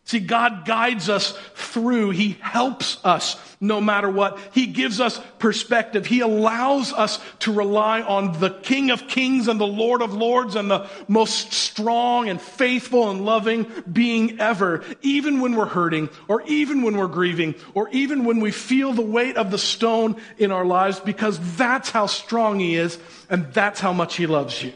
See, 0.05 0.19
God 0.19 0.65
guides 0.67 1.09
us 1.09 1.39
through. 1.55 2.11
He 2.11 2.37
helps 2.41 3.03
us 3.05 3.37
no 3.63 3.81
matter 3.81 4.11
what. 4.11 4.39
He 4.53 4.67
gives 4.67 5.01
us 5.01 5.19
perspective. 5.39 6.05
He 6.05 6.21
allows 6.21 6.93
us 6.93 7.21
to 7.39 7.53
rely 7.53 8.03
on 8.03 8.39
the 8.41 8.51
King 8.51 8.91
of 8.91 9.07
Kings 9.07 9.47
and 9.47 9.59
the 9.59 9.67
Lord 9.67 10.03
of 10.03 10.13
Lords 10.13 10.57
and 10.57 10.69
the 10.69 10.89
most 11.07 11.53
strong 11.53 12.29
and 12.29 12.41
faithful 12.41 13.09
and 13.09 13.25
loving 13.25 13.67
being 13.91 14.41
ever, 14.41 14.85
even 15.01 15.41
when 15.41 15.55
we're 15.55 15.65
hurting 15.65 16.11
or 16.27 16.43
even 16.43 16.83
when 16.83 16.97
we're 16.97 17.07
grieving 17.07 17.55
or 17.73 17.89
even 17.91 18.25
when 18.25 18.41
we 18.41 18.51
feel 18.51 18.93
the 18.93 19.01
weight 19.01 19.37
of 19.37 19.53
the 19.53 19.59
stone 19.59 20.17
in 20.39 20.51
our 20.51 20.65
lives 20.65 20.99
because 20.99 21.39
that's 21.57 21.89
how 21.89 22.07
strong 22.07 22.59
He 22.59 22.75
is 22.75 22.99
and 23.31 23.55
that's 23.55 23.79
how 23.79 23.93
much 23.93 24.17
He 24.17 24.27
loves 24.27 24.61
you. 24.61 24.73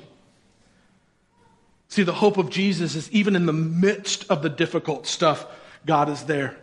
See, 1.89 2.05
the 2.05 2.13
hope 2.13 2.37
of 2.37 2.51
Jesus 2.51 2.95
is 2.95 3.11
even 3.11 3.35
in 3.35 3.47
the 3.47 3.53
midst 3.53 4.31
of 4.31 4.43
the 4.43 4.49
difficult 4.49 5.09
stuff, 5.09 5.45
God 5.85 6.09
is 6.09 6.25
there. 6.25 6.57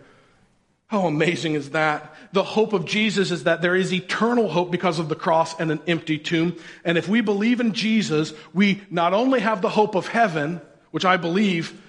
How 0.88 1.08
amazing 1.08 1.56
is 1.56 1.72
that? 1.72 2.13
The 2.34 2.44
hope 2.44 2.74
of 2.74 2.86
Jesus 2.86 3.30
is 3.30 3.44
that 3.44 3.62
there 3.62 3.76
is 3.76 3.94
eternal 3.94 4.50
hope 4.50 4.72
because 4.72 4.98
of 4.98 5.08
the 5.08 5.16
cross 5.16 5.58
and 5.60 5.72
an 5.72 5.80
empty 5.88 6.18
tomb. 6.18 6.58
And 6.84 6.98
if 6.98 7.08
we 7.08 7.22
believe 7.22 7.60
in 7.60 7.74
Jesus, 7.74 8.34
we 8.54 8.82
not 8.90 9.14
only 9.14 9.40
have 9.40 9.62
the 9.62 9.70
hope 9.70 9.94
of 9.94 10.08
heaven, 10.08 10.60
which 10.90 11.06
I 11.06 11.18
believe, 11.18 11.80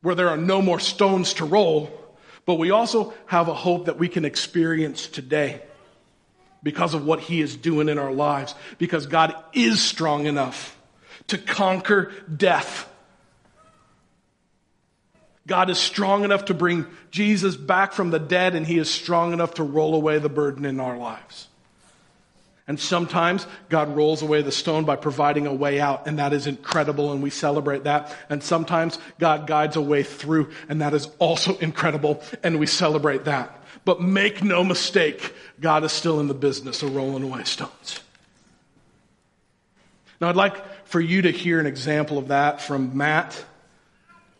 where 0.00 0.14
there 0.14 0.30
are 0.30 0.38
no 0.38 0.62
more 0.62 0.80
stones 0.80 1.34
to 1.34 1.44
roll, 1.44 1.90
but 2.46 2.54
we 2.54 2.70
also 2.70 3.12
have 3.26 3.48
a 3.48 3.54
hope 3.54 3.86
that 3.86 3.98
we 3.98 4.08
can 4.08 4.24
experience 4.24 5.06
today 5.06 5.60
because 6.62 6.94
of 6.94 7.04
what 7.04 7.20
He 7.20 7.42
is 7.42 7.56
doing 7.56 7.90
in 7.90 7.98
our 7.98 8.12
lives, 8.12 8.54
because 8.78 9.06
God 9.06 9.34
is 9.52 9.82
strong 9.82 10.26
enough 10.26 10.78
to 11.26 11.36
conquer 11.36 12.12
death. 12.34 12.88
God 15.46 15.70
is 15.70 15.78
strong 15.78 16.24
enough 16.24 16.46
to 16.46 16.54
bring 16.54 16.86
Jesus 17.10 17.56
back 17.56 17.92
from 17.92 18.10
the 18.10 18.18
dead, 18.18 18.54
and 18.54 18.66
He 18.66 18.78
is 18.78 18.90
strong 18.90 19.32
enough 19.32 19.54
to 19.54 19.62
roll 19.62 19.94
away 19.94 20.18
the 20.18 20.28
burden 20.28 20.64
in 20.64 20.80
our 20.80 20.98
lives. 20.98 21.48
And 22.68 22.80
sometimes 22.80 23.46
God 23.68 23.94
rolls 23.94 24.22
away 24.22 24.42
the 24.42 24.50
stone 24.50 24.84
by 24.84 24.96
providing 24.96 25.46
a 25.46 25.54
way 25.54 25.78
out, 25.78 26.08
and 26.08 26.18
that 26.18 26.32
is 26.32 26.48
incredible, 26.48 27.12
and 27.12 27.22
we 27.22 27.30
celebrate 27.30 27.84
that. 27.84 28.14
And 28.28 28.42
sometimes 28.42 28.98
God 29.20 29.46
guides 29.46 29.76
a 29.76 29.80
way 29.80 30.02
through, 30.02 30.50
and 30.68 30.80
that 30.80 30.92
is 30.92 31.08
also 31.20 31.56
incredible, 31.58 32.22
and 32.42 32.58
we 32.58 32.66
celebrate 32.66 33.24
that. 33.26 33.62
But 33.84 34.02
make 34.02 34.42
no 34.42 34.64
mistake, 34.64 35.32
God 35.60 35.84
is 35.84 35.92
still 35.92 36.18
in 36.18 36.26
the 36.26 36.34
business 36.34 36.82
of 36.82 36.96
rolling 36.96 37.22
away 37.22 37.44
stones. 37.44 38.00
Now, 40.20 40.28
I'd 40.28 40.34
like 40.34 40.88
for 40.88 41.00
you 41.00 41.22
to 41.22 41.30
hear 41.30 41.60
an 41.60 41.66
example 41.66 42.18
of 42.18 42.28
that 42.28 42.60
from 42.60 42.96
Matt. 42.96 43.44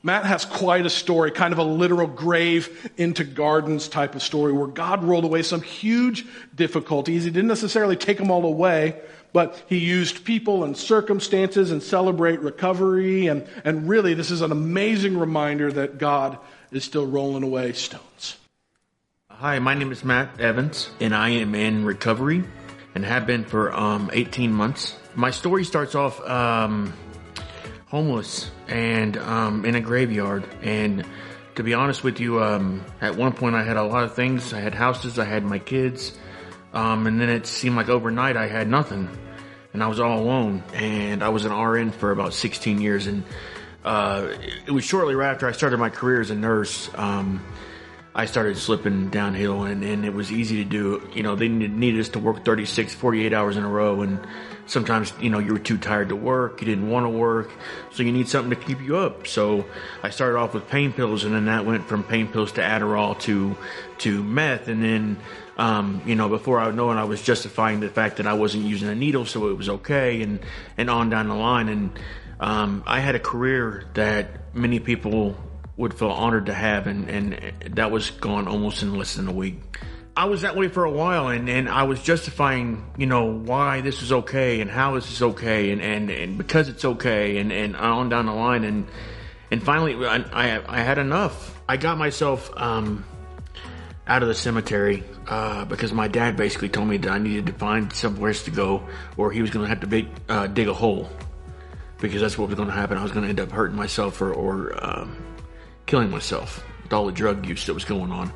Matt 0.06 0.24
has 0.24 0.44
quite 0.44 0.86
a 0.86 0.90
story, 0.90 1.32
kind 1.32 1.52
of 1.52 1.58
a 1.58 1.64
literal 1.64 2.06
grave 2.06 2.92
into 2.96 3.24
gardens 3.24 3.88
type 3.88 4.14
of 4.14 4.22
story 4.22 4.52
where 4.52 4.68
God 4.68 5.02
rolled 5.02 5.24
away 5.24 5.42
some 5.42 5.62
huge 5.62 6.24
difficulties. 6.54 7.24
He 7.24 7.30
didn't 7.30 7.48
necessarily 7.48 7.96
take 7.96 8.18
them 8.18 8.30
all 8.30 8.44
away, 8.44 9.00
but 9.32 9.60
he 9.66 9.78
used 9.78 10.24
people 10.24 10.62
and 10.62 10.76
circumstances 10.76 11.72
and 11.72 11.82
celebrate 11.82 12.38
recovery. 12.38 13.26
And, 13.26 13.48
and 13.64 13.88
really, 13.88 14.14
this 14.14 14.30
is 14.30 14.42
an 14.42 14.52
amazing 14.52 15.18
reminder 15.18 15.72
that 15.72 15.98
God 15.98 16.38
is 16.70 16.84
still 16.84 17.08
rolling 17.08 17.42
away 17.42 17.72
stones. 17.72 18.36
Hi, 19.28 19.58
my 19.58 19.74
name 19.74 19.90
is 19.90 20.04
Matt 20.04 20.40
Evans, 20.40 20.88
and 21.00 21.16
I 21.16 21.30
am 21.30 21.56
in 21.56 21.84
recovery 21.84 22.44
and 22.94 23.04
have 23.04 23.26
been 23.26 23.44
for 23.44 23.74
um, 23.74 24.08
18 24.12 24.52
months. 24.52 24.94
My 25.16 25.32
story 25.32 25.64
starts 25.64 25.96
off 25.96 26.20
um, 26.20 26.92
homeless 27.86 28.50
and 28.68 29.16
um, 29.16 29.64
in 29.64 29.74
a 29.74 29.80
graveyard. 29.80 30.44
And 30.62 31.04
to 31.54 31.62
be 31.62 31.74
honest 31.74 32.04
with 32.04 32.20
you, 32.20 32.42
um, 32.42 32.84
at 33.00 33.16
one 33.16 33.32
point 33.32 33.54
I 33.54 33.62
had 33.62 33.76
a 33.76 33.82
lot 33.82 34.04
of 34.04 34.14
things. 34.14 34.52
I 34.52 34.60
had 34.60 34.74
houses, 34.74 35.18
I 35.18 35.24
had 35.24 35.44
my 35.44 35.58
kids, 35.58 36.16
um, 36.72 37.06
and 37.06 37.20
then 37.20 37.28
it 37.28 37.46
seemed 37.46 37.76
like 37.76 37.88
overnight 37.88 38.36
I 38.36 38.48
had 38.48 38.68
nothing, 38.68 39.08
and 39.72 39.82
I 39.82 39.86
was 39.86 40.00
all 40.00 40.18
alone. 40.18 40.62
And 40.74 41.22
I 41.22 41.30
was 41.30 41.44
an 41.44 41.52
RN 41.52 41.92
for 41.92 42.10
about 42.10 42.34
16 42.34 42.80
years, 42.80 43.06
and 43.06 43.24
uh, 43.84 44.28
it 44.66 44.70
was 44.70 44.84
shortly 44.84 45.14
right 45.14 45.30
after 45.30 45.48
I 45.48 45.52
started 45.52 45.78
my 45.78 45.90
career 45.90 46.20
as 46.20 46.30
a 46.30 46.34
nurse. 46.34 46.90
Um, 46.94 47.42
I 48.18 48.24
started 48.24 48.56
slipping 48.56 49.10
downhill, 49.10 49.64
and, 49.64 49.84
and 49.84 50.06
it 50.06 50.14
was 50.14 50.32
easy 50.32 50.64
to 50.64 50.64
do. 50.64 51.06
You 51.14 51.22
know, 51.22 51.36
they 51.36 51.48
needed 51.48 52.00
us 52.00 52.08
to 52.10 52.18
work 52.18 52.46
36, 52.46 52.94
48 52.94 53.34
hours 53.34 53.58
in 53.58 53.62
a 53.62 53.68
row, 53.68 54.00
and 54.00 54.26
sometimes 54.66 55.12
you 55.20 55.30
know 55.30 55.38
you 55.38 55.52
were 55.52 55.58
too 55.58 55.78
tired 55.78 56.08
to 56.08 56.16
work 56.16 56.60
you 56.60 56.66
didn't 56.66 56.90
want 56.90 57.04
to 57.04 57.10
work 57.10 57.50
so 57.92 58.02
you 58.02 58.12
need 58.12 58.28
something 58.28 58.50
to 58.50 58.56
keep 58.56 58.80
you 58.82 58.96
up 58.96 59.26
so 59.26 59.64
i 60.02 60.10
started 60.10 60.36
off 60.36 60.52
with 60.54 60.68
pain 60.68 60.92
pills 60.92 61.24
and 61.24 61.34
then 61.34 61.46
that 61.46 61.64
went 61.64 61.86
from 61.86 62.02
pain 62.02 62.26
pills 62.26 62.52
to 62.52 62.60
adderall 62.60 63.18
to 63.18 63.56
to 63.98 64.22
meth 64.22 64.68
and 64.68 64.82
then 64.82 65.16
um, 65.56 66.02
you 66.04 66.14
know 66.14 66.28
before 66.28 66.58
i 66.58 66.70
know 66.70 66.90
it 66.90 66.96
i 66.96 67.04
was 67.04 67.22
justifying 67.22 67.80
the 67.80 67.88
fact 67.88 68.16
that 68.16 68.26
i 68.26 68.34
wasn't 68.34 68.62
using 68.62 68.88
a 68.88 68.94
needle 68.94 69.24
so 69.24 69.48
it 69.48 69.56
was 69.56 69.68
okay 69.68 70.20
and 70.22 70.40
and 70.76 70.90
on 70.90 71.08
down 71.08 71.28
the 71.28 71.34
line 71.34 71.68
and 71.68 71.98
um, 72.40 72.82
i 72.86 72.98
had 73.00 73.14
a 73.14 73.20
career 73.20 73.84
that 73.94 74.54
many 74.54 74.80
people 74.80 75.36
would 75.76 75.94
feel 75.94 76.10
honored 76.10 76.46
to 76.46 76.54
have 76.54 76.86
and 76.86 77.08
and 77.08 77.76
that 77.76 77.90
was 77.90 78.10
gone 78.10 78.48
almost 78.48 78.82
in 78.82 78.94
less 78.94 79.14
than 79.14 79.28
a 79.28 79.32
week 79.32 79.60
I 80.18 80.24
was 80.24 80.42
that 80.42 80.56
way 80.56 80.68
for 80.68 80.84
a 80.84 80.90
while, 80.90 81.28
and, 81.28 81.46
and 81.46 81.68
I 81.68 81.82
was 81.82 82.02
justifying, 82.02 82.90
you 82.96 83.06
know, 83.06 83.26
why 83.26 83.82
this 83.82 84.00
is 84.00 84.12
okay 84.12 84.62
and 84.62 84.70
how 84.70 84.94
this 84.94 85.12
is 85.12 85.20
okay, 85.20 85.70
and, 85.72 85.82
and, 85.82 86.08
and 86.08 86.38
because 86.38 86.70
it's 86.70 86.86
okay, 86.86 87.36
and, 87.36 87.52
and 87.52 87.76
on 87.76 88.08
down 88.08 88.24
the 88.24 88.32
line, 88.32 88.64
and 88.64 88.88
and 89.50 89.62
finally, 89.62 89.94
I, 90.06 90.16
I, 90.32 90.78
I 90.78 90.80
had 90.80 90.96
enough. 90.96 91.60
I 91.68 91.76
got 91.76 91.98
myself 91.98 92.50
um, 92.56 93.04
out 94.06 94.22
of 94.22 94.28
the 94.28 94.34
cemetery 94.34 95.04
uh, 95.28 95.66
because 95.66 95.92
my 95.92 96.08
dad 96.08 96.36
basically 96.36 96.70
told 96.70 96.88
me 96.88 96.96
that 96.96 97.10
I 97.10 97.18
needed 97.18 97.46
to 97.46 97.52
find 97.52 97.92
somewhere 97.92 98.32
to 98.32 98.50
go, 98.50 98.88
or 99.18 99.30
he 99.30 99.42
was 99.42 99.50
going 99.50 99.64
to 99.64 99.68
have 99.68 99.80
to 99.80 99.86
be, 99.86 100.08
uh, 100.30 100.46
dig 100.46 100.68
a 100.68 100.74
hole 100.74 101.10
because 101.98 102.22
that's 102.22 102.38
what 102.38 102.48
was 102.48 102.56
going 102.56 102.68
to 102.68 102.74
happen. 102.74 102.96
I 102.96 103.02
was 103.02 103.12
going 103.12 103.24
to 103.24 103.28
end 103.28 103.40
up 103.40 103.50
hurting 103.50 103.76
myself 103.76 104.20
or, 104.22 104.32
or 104.32 104.72
um, 104.82 105.16
killing 105.86 106.10
myself 106.10 106.64
with 106.82 106.92
all 106.92 107.06
the 107.06 107.12
drug 107.12 107.46
use 107.46 107.66
that 107.66 107.74
was 107.74 107.84
going 107.84 108.12
on. 108.12 108.32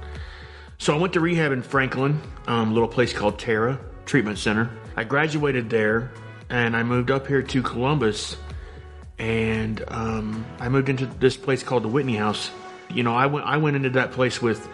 So 0.79 0.95
I 0.95 0.99
went 0.99 1.13
to 1.13 1.21
rehab 1.21 1.53
in 1.53 1.63
Franklin, 1.63 2.21
um, 2.47 2.71
a 2.71 2.73
little 2.73 2.89
place 2.89 3.13
called 3.13 3.39
Tara 3.39 3.79
Treatment 4.07 4.39
Center. 4.39 4.71
I 4.97 5.05
graduated 5.05 5.69
there 5.69 6.11
and 6.49 6.77
I 6.77 6.83
moved 6.83 7.11
up 7.11 7.27
here 7.27 7.43
to 7.43 7.63
Columbus 7.63 8.37
and 9.19 9.85
um, 9.89 10.47
I 10.59 10.69
moved 10.69 10.89
into 10.89 11.07
this 11.07 11.37
place 11.37 11.63
called 11.63 11.85
the 11.85 11.89
Whitney 11.89 12.17
House. 12.17 12.51
You 12.89 13.03
know, 13.03 13.15
I 13.15 13.27
went 13.27 13.47
I 13.47 13.59
went 13.59 13.77
into 13.77 13.91
that 13.91 14.13
place 14.13 14.41
with 14.41 14.67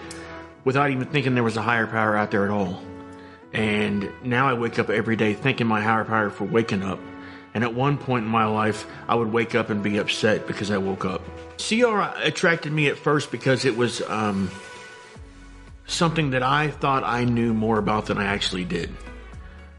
without 0.64 0.90
even 0.90 1.06
thinking 1.06 1.34
there 1.34 1.44
was 1.44 1.56
a 1.56 1.62
higher 1.62 1.86
power 1.86 2.16
out 2.16 2.30
there 2.30 2.44
at 2.44 2.50
all. 2.50 2.80
And 3.52 4.10
now 4.22 4.48
I 4.48 4.54
wake 4.54 4.78
up 4.78 4.90
every 4.90 5.16
day 5.16 5.34
thanking 5.34 5.66
my 5.66 5.80
higher 5.80 6.04
power 6.04 6.30
for 6.30 6.44
waking 6.44 6.82
up. 6.82 7.00
And 7.56 7.64
at 7.64 7.72
one 7.72 7.96
point 7.96 8.26
in 8.26 8.30
my 8.30 8.44
life, 8.44 8.86
I 9.08 9.14
would 9.14 9.32
wake 9.32 9.54
up 9.54 9.70
and 9.70 9.82
be 9.82 9.96
upset 9.96 10.46
because 10.46 10.70
I 10.70 10.76
woke 10.76 11.06
up. 11.06 11.22
CR 11.56 12.02
attracted 12.22 12.70
me 12.70 12.88
at 12.88 12.98
first 12.98 13.30
because 13.32 13.64
it 13.64 13.78
was 13.78 14.02
um, 14.02 14.50
something 15.86 16.32
that 16.32 16.42
I 16.42 16.68
thought 16.68 17.02
I 17.02 17.24
knew 17.24 17.54
more 17.54 17.78
about 17.78 18.04
than 18.04 18.18
I 18.18 18.26
actually 18.26 18.66
did. 18.66 18.94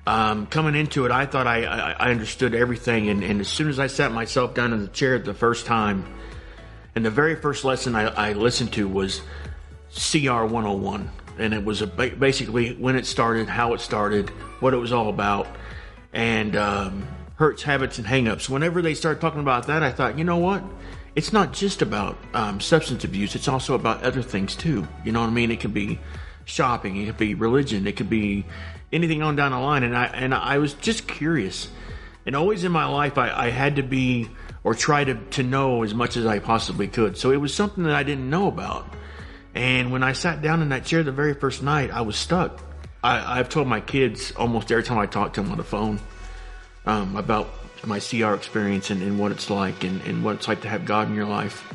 Um, 0.08 0.48
coming 0.48 0.74
into 0.74 1.06
it, 1.06 1.12
I 1.12 1.28
thought 1.28 1.46
I, 1.46 1.66
I, 1.66 1.92
I 1.92 2.10
understood 2.10 2.56
everything, 2.56 3.10
and, 3.10 3.24
and, 3.24 3.42
as 3.42 3.48
soon 3.48 3.70
as 3.70 3.78
I 3.78 3.86
sat 3.86 4.12
myself 4.12 4.56
down 4.56 4.74
in 4.74 4.82
the 4.82 4.88
chair 4.88 5.20
the 5.20 5.36
first 5.36 5.68
time, 5.68 6.04
and 6.96 7.06
the 7.06 7.12
very 7.12 7.36
first 7.36 7.64
lesson 7.64 7.96
I, 7.96 8.08
I 8.08 8.34
listened 8.34 8.74
to 8.74 8.88
was 8.88 9.22
CR 9.94 10.46
101, 10.46 11.12
and 11.38 11.54
it 11.54 11.64
was 11.64 11.84
basically 11.84 12.74
when 12.74 12.96
it 12.96 13.06
started, 13.06 13.48
how 13.48 13.76
it 13.76 13.82
started, 13.82 14.32
what 14.62 14.74
it 14.74 14.78
was 14.78 14.92
all 14.92 15.10
about, 15.10 15.46
and 16.12 16.56
um, 16.56 17.08
hurts, 17.38 17.64
habits, 17.64 17.98
and 17.98 18.06
hangups. 18.06 18.50
Whenever 18.50 18.82
they 18.82 18.94
started 18.94 19.22
talking 19.22 19.40
about 19.40 19.68
that, 19.68 19.82
I 19.82 19.92
thought, 19.92 20.18
you 20.18 20.24
know 20.24 20.38
what? 20.38 20.64
it's 21.18 21.34
not 21.34 21.52
just 21.52 21.82
about 21.82 22.16
um, 22.36 22.62
substance 22.62 23.04
abuse. 23.04 23.34
It's 23.34 23.48
also 23.48 23.74
about 23.74 24.04
other 24.04 24.22
things 24.22 24.56
too. 24.56 24.88
You 25.04 25.12
know 25.12 25.22
what 25.22 25.30
I 25.30 25.32
mean? 25.32 25.50
It 25.50 25.60
could 25.60 25.74
be 25.74 25.98
shopping. 26.46 26.96
It 26.96 27.08
could 27.08 27.18
be 27.18 27.34
religion. 27.34 27.88
It 27.88 27.96
could 27.98 28.08
be 28.08 28.46
anything 28.94 29.24
on 29.24 29.36
down 29.36 29.52
the 29.52 29.58
line. 29.58 29.82
And 29.82 29.98
I 29.98 30.06
and 30.06 30.32
I 30.32 30.60
was 30.60 30.76
just 30.76 31.08
curious. 31.08 31.70
And 32.28 32.36
always 32.36 32.64
in 32.64 32.72
my 32.72 32.86
life, 32.86 33.18
I, 33.18 33.32
I 33.48 33.50
had 33.50 33.78
to 33.78 33.82
be 33.82 34.30
or 34.64 34.76
try 34.76 35.04
to 35.06 35.16
to 35.16 35.42
know 35.42 35.82
as 35.82 35.96
much 35.96 36.18
as 36.18 36.28
I 36.28 36.38
possibly 36.38 36.88
could. 36.88 37.18
So 37.18 37.32
it 37.32 37.38
was 37.38 37.52
something 37.52 37.84
that 37.86 37.96
I 37.96 38.04
didn't 38.04 38.30
know 38.30 38.48
about. 38.48 38.94
And 39.56 39.92
when 39.92 40.04
I 40.04 40.14
sat 40.14 40.44
down 40.44 40.62
in 40.62 40.70
that 40.70 40.86
chair 40.86 41.02
the 41.02 41.12
very 41.12 41.34
first 41.34 41.64
night, 41.64 41.90
I 41.90 42.02
was 42.02 42.16
stuck. 42.16 42.62
I, 43.04 43.40
I've 43.40 43.50
told 43.50 43.68
my 43.68 43.82
kids 43.82 44.34
almost 44.34 44.72
every 44.72 44.84
time 44.84 45.00
I 45.00 45.08
talk 45.08 45.34
to 45.34 45.42
them 45.42 45.50
on 45.50 45.58
the 45.58 45.64
phone 45.64 46.00
um, 46.88 47.18
about 47.18 47.50
my 47.86 48.00
CR 48.00 48.34
experience 48.34 48.90
and, 48.90 49.04
and 49.04 49.20
what 49.20 49.32
it's 49.32 49.50
like 49.50 49.84
and, 49.84 50.02
and 50.02 50.24
what 50.24 50.36
it's 50.36 50.48
like 50.48 50.62
to 50.62 50.70
have 50.70 50.86
God 50.86 51.10
in 51.10 51.16
your 51.16 51.28
life. 51.28 51.72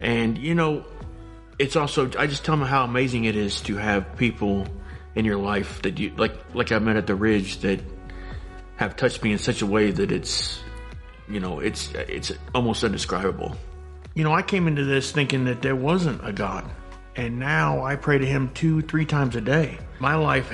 And, 0.00 0.36
you 0.38 0.54
know, 0.54 0.84
it's 1.58 1.76
also, 1.76 2.10
I 2.18 2.26
just 2.26 2.44
tell 2.44 2.56
them 2.56 2.66
how 2.66 2.84
amazing 2.84 3.24
it 3.26 3.36
is 3.36 3.60
to 3.62 3.76
have 3.76 4.16
people 4.16 4.66
in 5.14 5.24
your 5.24 5.36
life 5.36 5.82
that 5.82 5.98
you, 5.98 6.12
like, 6.16 6.32
like 6.54 6.72
I 6.72 6.78
met 6.78 6.96
at 6.96 7.06
the 7.06 7.14
Ridge 7.14 7.58
that 7.58 7.80
have 8.76 8.96
touched 8.96 9.22
me 9.22 9.32
in 9.32 9.38
such 9.38 9.60
a 9.60 9.66
way 9.66 9.90
that 9.90 10.10
it's, 10.10 10.60
you 11.28 11.40
know, 11.40 11.60
it's, 11.60 11.92
it's 11.94 12.32
almost 12.54 12.82
indescribable. 12.84 13.56
You 14.14 14.24
know, 14.24 14.32
I 14.32 14.42
came 14.42 14.66
into 14.66 14.84
this 14.84 15.12
thinking 15.12 15.44
that 15.44 15.62
there 15.62 15.76
wasn't 15.76 16.26
a 16.26 16.32
God. 16.32 16.64
And 17.14 17.38
now 17.38 17.84
I 17.84 17.96
pray 17.96 18.18
to 18.18 18.26
Him 18.26 18.50
two, 18.54 18.80
three 18.80 19.04
times 19.04 19.34
a 19.36 19.40
day. 19.40 19.78
My 19.98 20.14
life 20.14 20.50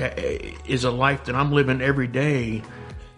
is 0.67 0.85
a 0.85 0.91
life 0.91 1.25
that 1.25 1.35
I'm 1.35 1.53
living 1.53 1.83
every 1.83 2.07
day 2.07 2.63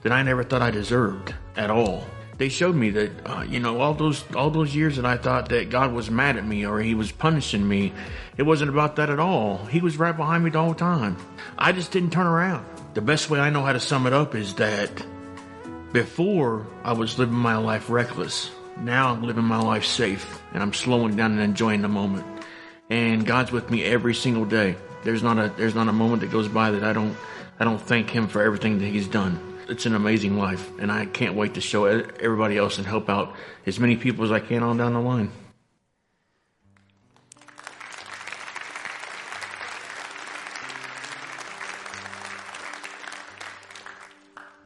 that 0.07 0.13
I 0.13 0.23
never 0.23 0.45
thought 0.45 0.63
I 0.63 0.71
deserved 0.71 1.35
at 1.57 1.69
all. 1.69 2.07
They 2.39 2.49
showed 2.49 2.77
me 2.77 2.91
that, 2.91 3.11
uh, 3.29 3.43
you 3.43 3.59
know, 3.59 3.81
all 3.81 3.93
those 3.93 4.23
all 4.37 4.51
those 4.51 4.73
years 4.73 4.95
that 4.95 5.05
I 5.05 5.17
thought 5.17 5.49
that 5.49 5.69
God 5.69 5.93
was 5.93 6.13
mad 6.13 6.37
at 6.37 6.47
me 6.47 6.65
or 6.65 6.79
He 6.79 6.95
was 6.95 7.11
punishing 7.11 7.67
me, 7.67 7.93
it 8.37 8.45
wasn't 8.45 8.71
about 8.71 8.95
that 8.97 9.11
at 9.11 9.19
all. 9.19 9.65
He 9.67 9.81
was 9.81 9.97
right 9.97 10.17
behind 10.17 10.45
me 10.45 10.51
the 10.51 10.63
whole 10.63 10.77
time. 10.77 11.17
I 11.59 11.73
just 11.73 11.91
didn't 11.91 12.13
turn 12.13 12.29
around. 12.29 12.65
The 12.95 13.01
best 13.01 13.31
way 13.31 13.41
I 13.41 13.51
know 13.51 13.65
how 13.65 13.73
to 13.73 13.81
sum 13.81 14.07
it 14.07 14.13
up 14.13 14.37
is 14.37 14.55
that 14.55 14.93
before 15.93 16.69
I 16.85 16.93
was 16.93 17.19
living 17.19 17.35
my 17.35 17.57
life 17.57 17.91
reckless. 17.91 18.53
Now 18.79 19.13
I'm 19.13 19.25
living 19.25 19.43
my 19.43 19.59
life 19.59 19.85
safe 19.85 20.41
and 20.55 20.63
I'm 20.63 20.73
slowing 20.73 21.17
down 21.17 21.33
and 21.33 21.41
enjoying 21.41 21.83
the 21.83 21.89
moment. 21.89 22.27
And 22.91 23.27
God's 23.27 23.51
with 23.51 23.73
me 23.73 23.83
every 23.83 24.15
single 24.15 24.45
day. 24.45 24.77
There's 25.03 25.25
not 25.25 25.37
a 25.37 25.53
there's 25.57 25.75
not 25.75 25.89
a 25.89 25.93
moment 25.93 26.21
that 26.21 26.31
goes 26.31 26.47
by 26.47 26.71
that 26.71 26.85
I 26.85 26.93
don't 26.93 27.17
I 27.59 27.65
don't 27.65 27.83
thank 27.83 28.09
Him 28.09 28.29
for 28.29 28.41
everything 28.41 28.79
that 28.79 28.87
He's 28.87 29.09
done 29.09 29.55
it's 29.69 29.87
an 29.87 29.95
amazing 29.95 30.39
life, 30.39 30.71
and 30.79 30.91
I 30.91 31.07
can't 31.07 31.35
wait 31.35 31.55
to 31.55 31.61
show 31.61 31.85
everybody 31.85 32.57
else 32.57 32.79
and 32.79 32.87
help 32.87 33.09
out 33.09 33.35
as 33.67 33.81
many 33.81 33.97
people 33.97 34.25
as 34.25 34.31
I 34.31 34.41
can 34.41 34.63
on 34.63 34.77
down 34.77 34.93
the 34.93 35.01
line. 35.01 35.31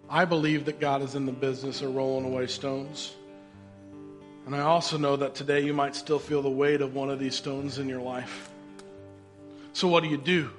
I 0.09 0.25
believe 0.25 0.65
that 0.65 0.81
God 0.81 1.03
is 1.03 1.15
in 1.15 1.25
the 1.25 1.33
business 1.33 1.83
of 1.83 1.95
rolling 1.95 2.27
away 2.27 2.49
stones. 2.49 3.15
And 4.45 4.57
I 4.57 4.61
also 4.61 4.99
know 4.99 5.17
that 5.17 5.37
today 5.37 5.61
you 5.61 5.73
might 5.73 5.95
still 5.95 6.19
feel 6.19 6.43
the 6.43 6.51
weight 6.51 6.81
of 6.81 6.95
one 6.95 7.11
of 7.11 7.21
these 7.21 7.37
stones 7.37 7.79
in 7.79 7.89
your 7.89 8.01
life. 8.01 8.51
So, 9.73 9.87
what 9.87 10.03
do 10.03 10.09
you 10.09 10.17
do? 10.17 10.51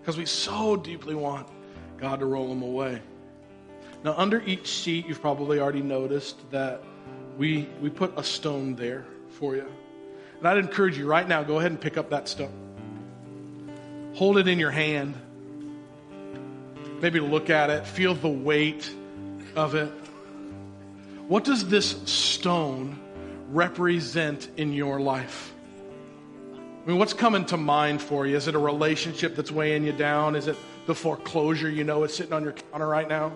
Because 0.00 0.16
we 0.16 0.26
so 0.26 0.76
deeply 0.76 1.14
want 1.14 1.48
God 1.98 2.20
to 2.20 2.26
roll 2.26 2.48
them 2.48 2.62
away. 2.62 3.02
Now, 4.04 4.14
under 4.18 4.42
each 4.42 4.68
seat, 4.68 5.06
you've 5.08 5.22
probably 5.22 5.60
already 5.60 5.80
noticed 5.80 6.36
that 6.50 6.82
we, 7.38 7.66
we 7.80 7.88
put 7.88 8.12
a 8.18 8.22
stone 8.22 8.74
there 8.74 9.06
for 9.30 9.56
you. 9.56 9.66
And 10.38 10.46
I'd 10.46 10.58
encourage 10.58 10.98
you 10.98 11.06
right 11.06 11.26
now, 11.26 11.42
go 11.42 11.58
ahead 11.58 11.70
and 11.70 11.80
pick 11.80 11.96
up 11.96 12.10
that 12.10 12.28
stone. 12.28 12.52
Hold 14.16 14.36
it 14.36 14.46
in 14.46 14.58
your 14.58 14.70
hand. 14.70 15.14
Maybe 17.00 17.18
look 17.18 17.48
at 17.48 17.70
it, 17.70 17.86
feel 17.86 18.14
the 18.14 18.28
weight 18.28 18.94
of 19.56 19.74
it. 19.74 19.90
What 21.26 21.44
does 21.44 21.66
this 21.66 21.96
stone 22.04 23.00
represent 23.48 24.50
in 24.58 24.74
your 24.74 25.00
life? 25.00 25.54
I 26.52 26.88
mean, 26.88 26.98
what's 26.98 27.14
coming 27.14 27.46
to 27.46 27.56
mind 27.56 28.02
for 28.02 28.26
you? 28.26 28.36
Is 28.36 28.48
it 28.48 28.54
a 28.54 28.58
relationship 28.58 29.34
that's 29.34 29.50
weighing 29.50 29.84
you 29.84 29.92
down? 29.92 30.36
Is 30.36 30.46
it 30.46 30.56
the 30.84 30.94
foreclosure 30.94 31.70
you 31.70 31.84
know 31.84 32.04
is 32.04 32.14
sitting 32.14 32.34
on 32.34 32.42
your 32.42 32.52
counter 32.52 32.86
right 32.86 33.08
now? 33.08 33.32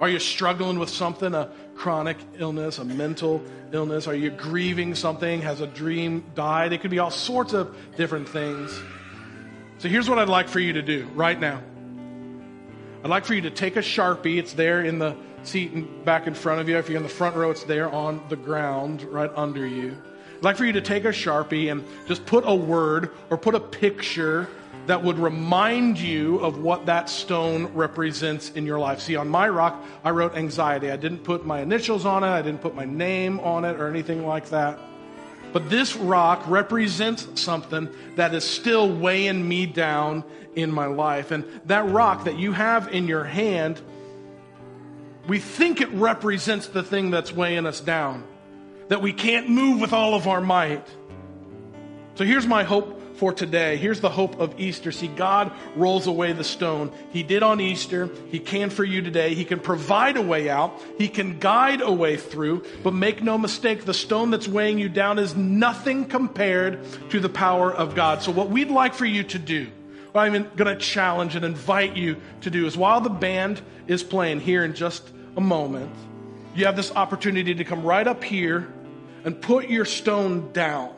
Are 0.00 0.08
you 0.08 0.20
struggling 0.20 0.78
with 0.78 0.90
something, 0.90 1.34
a 1.34 1.50
chronic 1.74 2.18
illness, 2.38 2.78
a 2.78 2.84
mental 2.84 3.42
illness? 3.72 4.06
Are 4.06 4.14
you 4.14 4.30
grieving 4.30 4.94
something? 4.94 5.42
Has 5.42 5.60
a 5.60 5.66
dream 5.66 6.24
died? 6.36 6.72
It 6.72 6.80
could 6.80 6.90
be 6.92 7.00
all 7.00 7.10
sorts 7.10 7.52
of 7.52 7.76
different 7.96 8.28
things. 8.28 8.80
So 9.78 9.88
here's 9.88 10.08
what 10.08 10.18
I'd 10.18 10.28
like 10.28 10.48
for 10.48 10.60
you 10.60 10.74
to 10.74 10.82
do 10.82 11.08
right 11.14 11.38
now. 11.38 11.62
I'd 13.02 13.10
like 13.10 13.24
for 13.24 13.34
you 13.34 13.42
to 13.42 13.50
take 13.50 13.76
a 13.76 13.80
Sharpie. 13.80 14.38
It's 14.38 14.52
there 14.52 14.84
in 14.84 14.98
the 14.98 15.16
seat 15.42 16.04
back 16.04 16.26
in 16.26 16.34
front 16.34 16.60
of 16.60 16.68
you. 16.68 16.78
If 16.78 16.88
you're 16.88 16.96
in 16.96 17.02
the 17.02 17.08
front 17.08 17.34
row, 17.34 17.50
it's 17.50 17.64
there 17.64 17.90
on 17.90 18.22
the 18.28 18.36
ground 18.36 19.02
right 19.02 19.30
under 19.34 19.66
you. 19.66 19.96
I'd 20.36 20.44
like 20.44 20.56
for 20.56 20.64
you 20.64 20.72
to 20.72 20.80
take 20.80 21.04
a 21.04 21.08
Sharpie 21.08 21.72
and 21.72 21.84
just 22.06 22.24
put 22.24 22.44
a 22.46 22.54
word 22.54 23.10
or 23.30 23.36
put 23.36 23.56
a 23.56 23.60
picture 23.60 24.48
that 24.88 25.04
would 25.04 25.18
remind 25.18 26.00
you 26.00 26.38
of 26.38 26.62
what 26.62 26.86
that 26.86 27.10
stone 27.10 27.66
represents 27.74 28.48
in 28.52 28.64
your 28.64 28.78
life. 28.78 29.00
See, 29.00 29.16
on 29.16 29.28
my 29.28 29.46
rock, 29.46 29.84
I 30.02 30.10
wrote 30.10 30.34
anxiety. 30.34 30.90
I 30.90 30.96
didn't 30.96 31.24
put 31.24 31.44
my 31.44 31.60
initials 31.60 32.06
on 32.06 32.24
it, 32.24 32.28
I 32.28 32.40
didn't 32.40 32.62
put 32.62 32.74
my 32.74 32.86
name 32.86 33.38
on 33.40 33.66
it 33.66 33.78
or 33.78 33.86
anything 33.86 34.26
like 34.26 34.48
that. 34.48 34.78
But 35.52 35.68
this 35.68 35.94
rock 35.94 36.42
represents 36.46 37.28
something 37.38 37.90
that 38.16 38.34
is 38.34 38.44
still 38.44 38.90
weighing 38.90 39.46
me 39.46 39.66
down 39.66 40.24
in 40.54 40.72
my 40.72 40.86
life. 40.86 41.32
And 41.32 41.44
that 41.66 41.86
rock 41.90 42.24
that 42.24 42.38
you 42.38 42.52
have 42.52 42.88
in 42.88 43.08
your 43.08 43.24
hand, 43.24 43.82
we 45.26 45.38
think 45.38 45.82
it 45.82 45.90
represents 45.90 46.66
the 46.66 46.82
thing 46.82 47.10
that's 47.10 47.30
weighing 47.30 47.66
us 47.66 47.82
down 47.82 48.24
that 48.88 49.02
we 49.02 49.12
can't 49.12 49.50
move 49.50 49.82
with 49.82 49.92
all 49.92 50.14
of 50.14 50.26
our 50.26 50.40
might. 50.40 50.86
So 52.14 52.24
here's 52.24 52.46
my 52.46 52.64
hope 52.64 52.97
for 53.18 53.32
today. 53.32 53.76
Here's 53.76 54.00
the 54.00 54.08
hope 54.08 54.40
of 54.40 54.58
Easter. 54.58 54.92
See, 54.92 55.08
God 55.08 55.52
rolls 55.76 56.06
away 56.06 56.32
the 56.32 56.44
stone. 56.44 56.92
He 57.10 57.22
did 57.22 57.42
on 57.42 57.60
Easter. 57.60 58.08
He 58.30 58.38
can 58.38 58.70
for 58.70 58.84
you 58.84 59.02
today. 59.02 59.34
He 59.34 59.44
can 59.44 59.60
provide 59.60 60.16
a 60.16 60.22
way 60.22 60.48
out. 60.48 60.80
He 60.96 61.08
can 61.08 61.38
guide 61.38 61.80
a 61.80 61.92
way 61.92 62.16
through. 62.16 62.64
But 62.82 62.94
make 62.94 63.22
no 63.22 63.36
mistake, 63.36 63.84
the 63.84 63.94
stone 63.94 64.30
that's 64.30 64.48
weighing 64.48 64.78
you 64.78 64.88
down 64.88 65.18
is 65.18 65.36
nothing 65.36 66.06
compared 66.06 66.80
to 67.10 67.20
the 67.20 67.28
power 67.28 67.72
of 67.72 67.94
God. 67.94 68.22
So 68.22 68.30
what 68.30 68.50
we'd 68.50 68.70
like 68.70 68.94
for 68.94 69.04
you 69.04 69.24
to 69.24 69.38
do, 69.38 69.68
what 70.12 70.22
I'm 70.22 70.32
going 70.56 70.74
to 70.74 70.76
challenge 70.76 71.34
and 71.34 71.44
invite 71.44 71.96
you 71.96 72.16
to 72.42 72.50
do 72.50 72.66
is 72.66 72.76
while 72.76 73.00
the 73.00 73.10
band 73.10 73.60
is 73.86 74.02
playing 74.02 74.40
here 74.40 74.64
in 74.64 74.74
just 74.74 75.08
a 75.36 75.40
moment, 75.40 75.92
you 76.54 76.66
have 76.66 76.76
this 76.76 76.92
opportunity 76.92 77.54
to 77.54 77.64
come 77.64 77.82
right 77.82 78.06
up 78.06 78.24
here 78.24 78.72
and 79.24 79.40
put 79.40 79.68
your 79.68 79.84
stone 79.84 80.52
down, 80.52 80.94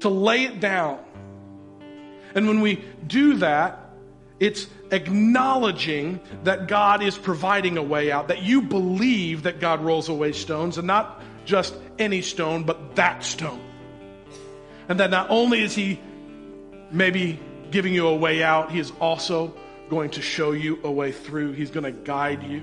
to 0.00 0.08
lay 0.08 0.44
it 0.44 0.60
down. 0.60 0.98
And 2.34 2.46
when 2.46 2.60
we 2.60 2.84
do 3.06 3.38
that, 3.38 3.90
it's 4.38 4.66
acknowledging 4.90 6.20
that 6.44 6.66
God 6.66 7.02
is 7.02 7.18
providing 7.18 7.76
a 7.76 7.82
way 7.82 8.10
out, 8.10 8.28
that 8.28 8.42
you 8.42 8.62
believe 8.62 9.42
that 9.42 9.60
God 9.60 9.80
rolls 9.82 10.08
away 10.08 10.32
stones, 10.32 10.78
and 10.78 10.86
not 10.86 11.22
just 11.44 11.74
any 11.98 12.22
stone, 12.22 12.64
but 12.64 12.96
that 12.96 13.22
stone. 13.24 13.60
And 14.88 14.98
that 15.00 15.10
not 15.10 15.28
only 15.30 15.62
is 15.62 15.74
He 15.74 16.00
maybe 16.90 17.38
giving 17.70 17.94
you 17.94 18.08
a 18.08 18.16
way 18.16 18.42
out, 18.42 18.72
He 18.72 18.78
is 18.78 18.92
also 19.00 19.54
going 19.90 20.10
to 20.10 20.22
show 20.22 20.52
you 20.52 20.78
a 20.84 20.90
way 20.90 21.12
through. 21.12 21.52
He's 21.52 21.70
going 21.70 21.84
to 21.84 21.92
guide 21.92 22.42
you. 22.42 22.62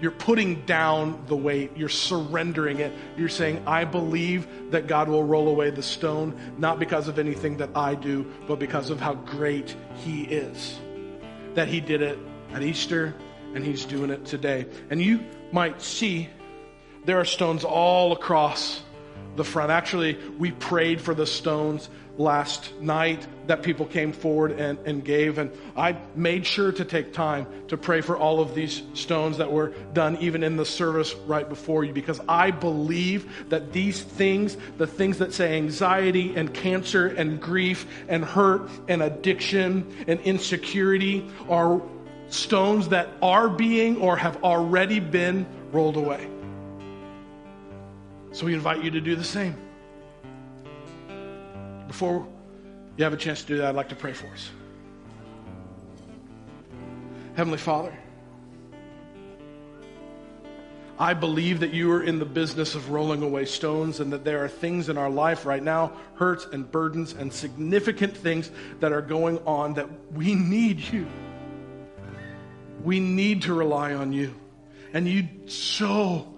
You're 0.00 0.10
putting 0.10 0.66
down 0.66 1.24
the 1.28 1.36
weight. 1.36 1.76
You're 1.76 1.88
surrendering 1.88 2.80
it. 2.80 2.92
You're 3.16 3.28
saying, 3.28 3.62
I 3.66 3.84
believe 3.84 4.70
that 4.72 4.86
God 4.86 5.08
will 5.08 5.24
roll 5.24 5.48
away 5.48 5.70
the 5.70 5.82
stone, 5.82 6.38
not 6.58 6.78
because 6.78 7.08
of 7.08 7.18
anything 7.18 7.58
that 7.58 7.70
I 7.74 7.94
do, 7.94 8.30
but 8.46 8.58
because 8.58 8.90
of 8.90 9.00
how 9.00 9.14
great 9.14 9.74
He 10.04 10.22
is. 10.24 10.78
That 11.54 11.68
He 11.68 11.80
did 11.80 12.02
it 12.02 12.18
at 12.52 12.62
Easter, 12.62 13.14
and 13.54 13.64
He's 13.64 13.84
doing 13.84 14.10
it 14.10 14.26
today. 14.26 14.66
And 14.90 15.00
you 15.00 15.20
might 15.52 15.80
see 15.80 16.28
there 17.04 17.20
are 17.20 17.24
stones 17.24 17.64
all 17.64 18.12
across 18.12 18.82
the 19.36 19.44
front. 19.44 19.70
Actually, 19.70 20.18
we 20.38 20.50
prayed 20.52 21.00
for 21.00 21.14
the 21.14 21.26
stones 21.26 21.88
last 22.16 22.72
night 22.80 23.26
that 23.46 23.62
people 23.62 23.86
came 23.86 24.12
forward 24.12 24.52
and, 24.52 24.78
and 24.86 25.04
gave. 25.04 25.38
And 25.38 25.50
I 25.76 25.96
made 26.14 26.46
sure 26.46 26.70
to 26.72 26.84
take 26.84 27.12
time 27.12 27.46
to 27.68 27.76
pray 27.76 28.00
for 28.00 28.16
all 28.16 28.40
of 28.40 28.54
these 28.54 28.82
stones 28.94 29.38
that 29.38 29.50
were 29.50 29.70
done 29.92 30.16
even 30.20 30.42
in 30.42 30.56
the 30.56 30.64
service 30.64 31.14
right 31.26 31.48
before 31.48 31.84
you 31.84 31.92
because 31.92 32.20
I 32.28 32.50
believe 32.50 33.48
that 33.48 33.72
these 33.72 34.02
things, 34.02 34.56
the 34.78 34.86
things 34.86 35.18
that 35.18 35.32
say 35.34 35.56
anxiety 35.56 36.34
and 36.36 36.52
cancer 36.52 37.08
and 37.08 37.40
grief 37.40 37.86
and 38.08 38.24
hurt 38.24 38.70
and 38.88 39.02
addiction 39.02 40.04
and 40.06 40.20
insecurity, 40.20 41.28
are 41.48 41.82
stones 42.28 42.88
that 42.88 43.08
are 43.22 43.48
being 43.48 43.96
or 43.98 44.16
have 44.16 44.42
already 44.44 45.00
been 45.00 45.46
rolled 45.72 45.96
away. 45.96 46.28
So 48.34 48.46
we 48.46 48.54
invite 48.54 48.82
you 48.82 48.90
to 48.90 49.00
do 49.00 49.14
the 49.14 49.22
same. 49.22 49.56
Before 51.86 52.26
you 52.96 53.04
have 53.04 53.12
a 53.12 53.16
chance 53.16 53.42
to 53.42 53.46
do 53.46 53.56
that, 53.58 53.66
I'd 53.68 53.76
like 53.76 53.90
to 53.90 53.94
pray 53.94 54.12
for 54.12 54.26
us. 54.26 54.50
Heavenly 57.36 57.58
Father, 57.58 57.96
I 60.98 61.14
believe 61.14 61.60
that 61.60 61.72
you 61.72 61.92
are 61.92 62.02
in 62.02 62.18
the 62.18 62.24
business 62.24 62.74
of 62.74 62.90
rolling 62.90 63.22
away 63.22 63.44
stones 63.44 64.00
and 64.00 64.12
that 64.12 64.24
there 64.24 64.44
are 64.44 64.48
things 64.48 64.88
in 64.88 64.98
our 64.98 65.10
life 65.10 65.46
right 65.46 65.62
now, 65.62 65.92
hurts 66.16 66.44
and 66.52 66.68
burdens 66.68 67.12
and 67.12 67.32
significant 67.32 68.16
things 68.16 68.50
that 68.80 68.90
are 68.90 69.02
going 69.02 69.38
on 69.46 69.74
that 69.74 69.88
we 70.12 70.34
need 70.34 70.80
you. 70.80 71.06
We 72.82 72.98
need 72.98 73.42
to 73.42 73.54
rely 73.54 73.94
on 73.94 74.12
you. 74.12 74.34
And 74.92 75.06
you 75.06 75.28
so 75.46 76.33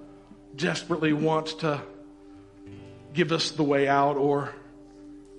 desperately 0.57 1.12
want 1.12 1.59
to 1.61 1.83
give 3.12 3.33
us 3.33 3.51
the 3.51 3.62
way 3.62 3.88
out 3.88 4.16
or 4.16 4.55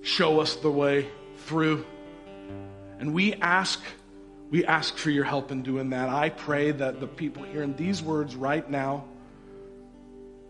show 0.02 0.40
us 0.40 0.56
the 0.56 0.70
way 0.70 1.08
through. 1.46 1.84
And 2.98 3.14
we 3.14 3.34
ask, 3.34 3.80
we 4.50 4.64
ask 4.64 4.96
for 4.96 5.10
your 5.10 5.24
help 5.24 5.52
in 5.52 5.62
doing 5.62 5.90
that. 5.90 6.08
I 6.08 6.30
pray 6.30 6.70
that 6.72 7.00
the 7.00 7.06
people 7.06 7.42
hearing 7.44 7.76
these 7.76 8.02
words 8.02 8.34
right 8.34 8.68
now 8.68 9.04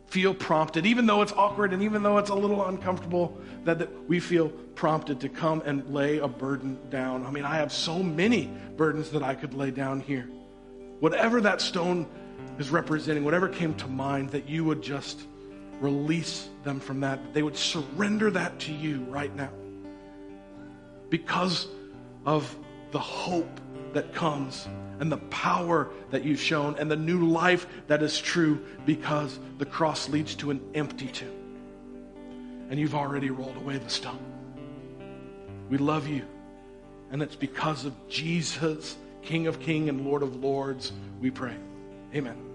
feel 0.07 0.33
prompted, 0.33 0.87
even 0.87 1.07
though 1.07 1.21
it's 1.21 1.33
awkward 1.33 1.75
and 1.75 1.83
even 1.83 2.03
though 2.03 2.17
it's 2.17 2.31
a 2.31 2.35
little 2.35 2.65
uncomfortable, 2.65 3.39
that, 3.65 3.79
that 3.79 4.09
we 4.09 4.21
feel 4.21 4.49
prompted 4.49 5.21
to 5.21 5.29
come 5.29 5.63
and 5.67 5.93
lay 5.93 6.19
a 6.19 6.29
burden 6.29 6.79
down. 6.89 7.27
I 7.27 7.31
mean, 7.31 7.45
I 7.45 7.57
have 7.57 7.73
so 7.73 8.03
many 8.03 8.51
burdens 8.77 9.11
that 9.11 9.23
I 9.23 9.35
could 9.35 9.53
lay 9.53 9.71
down 9.71 10.01
here. 10.01 10.29
Whatever 11.01 11.43
that 11.43 11.61
stone 11.61 12.07
is 12.59 12.71
representing, 12.71 13.25
whatever 13.25 13.49
came 13.49 13.75
to 13.75 13.87
mind, 13.87 14.31
that 14.31 14.49
you 14.49 14.65
would 14.65 14.83
just 14.83 15.21
release 15.81 16.49
them 16.65 16.81
from 16.81 17.01
that. 17.01 17.33
They 17.33 17.43
would 17.43 17.57
surrender 17.57 18.31
that 18.33 18.59
to 18.61 18.73
you 18.73 19.05
right 19.05 19.35
now 19.35 19.51
because 21.11 21.69
of 22.27 22.55
the 22.91 22.99
hope 22.99 23.61
that 23.93 24.13
comes 24.13 24.67
and 25.01 25.11
the 25.11 25.19
power 25.19 25.89
that 26.11 26.25
you've 26.25 26.41
shown 26.41 26.77
and 26.79 26.91
the 26.91 26.97
new 26.97 27.29
life 27.29 27.67
that 27.87 28.03
is 28.03 28.19
true 28.19 28.65
because 28.85 29.39
the 29.59 29.67
cross 29.67 30.09
leads 30.09 30.35
to 30.37 30.51
an 30.51 30.61
empty 30.75 31.07
tomb. 31.07 31.35
And 32.71 32.79
you've 32.79 32.95
already 32.95 33.31
rolled 33.31 33.57
away 33.57 33.79
the 33.79 33.89
stone. 33.89 34.19
We 35.71 35.79
love 35.79 36.09
you. 36.09 36.25
And 37.11 37.23
it's 37.23 37.37
because 37.37 37.85
of 37.85 37.95
Jesus, 38.09 38.97
King 39.23 39.47
of 39.47 39.61
Kings 39.61 39.89
and 39.89 40.05
Lord 40.05 40.23
of 40.23 40.37
Lords, 40.37 40.93
we 41.21 41.31
pray. 41.31 41.57
Amen. 42.15 42.48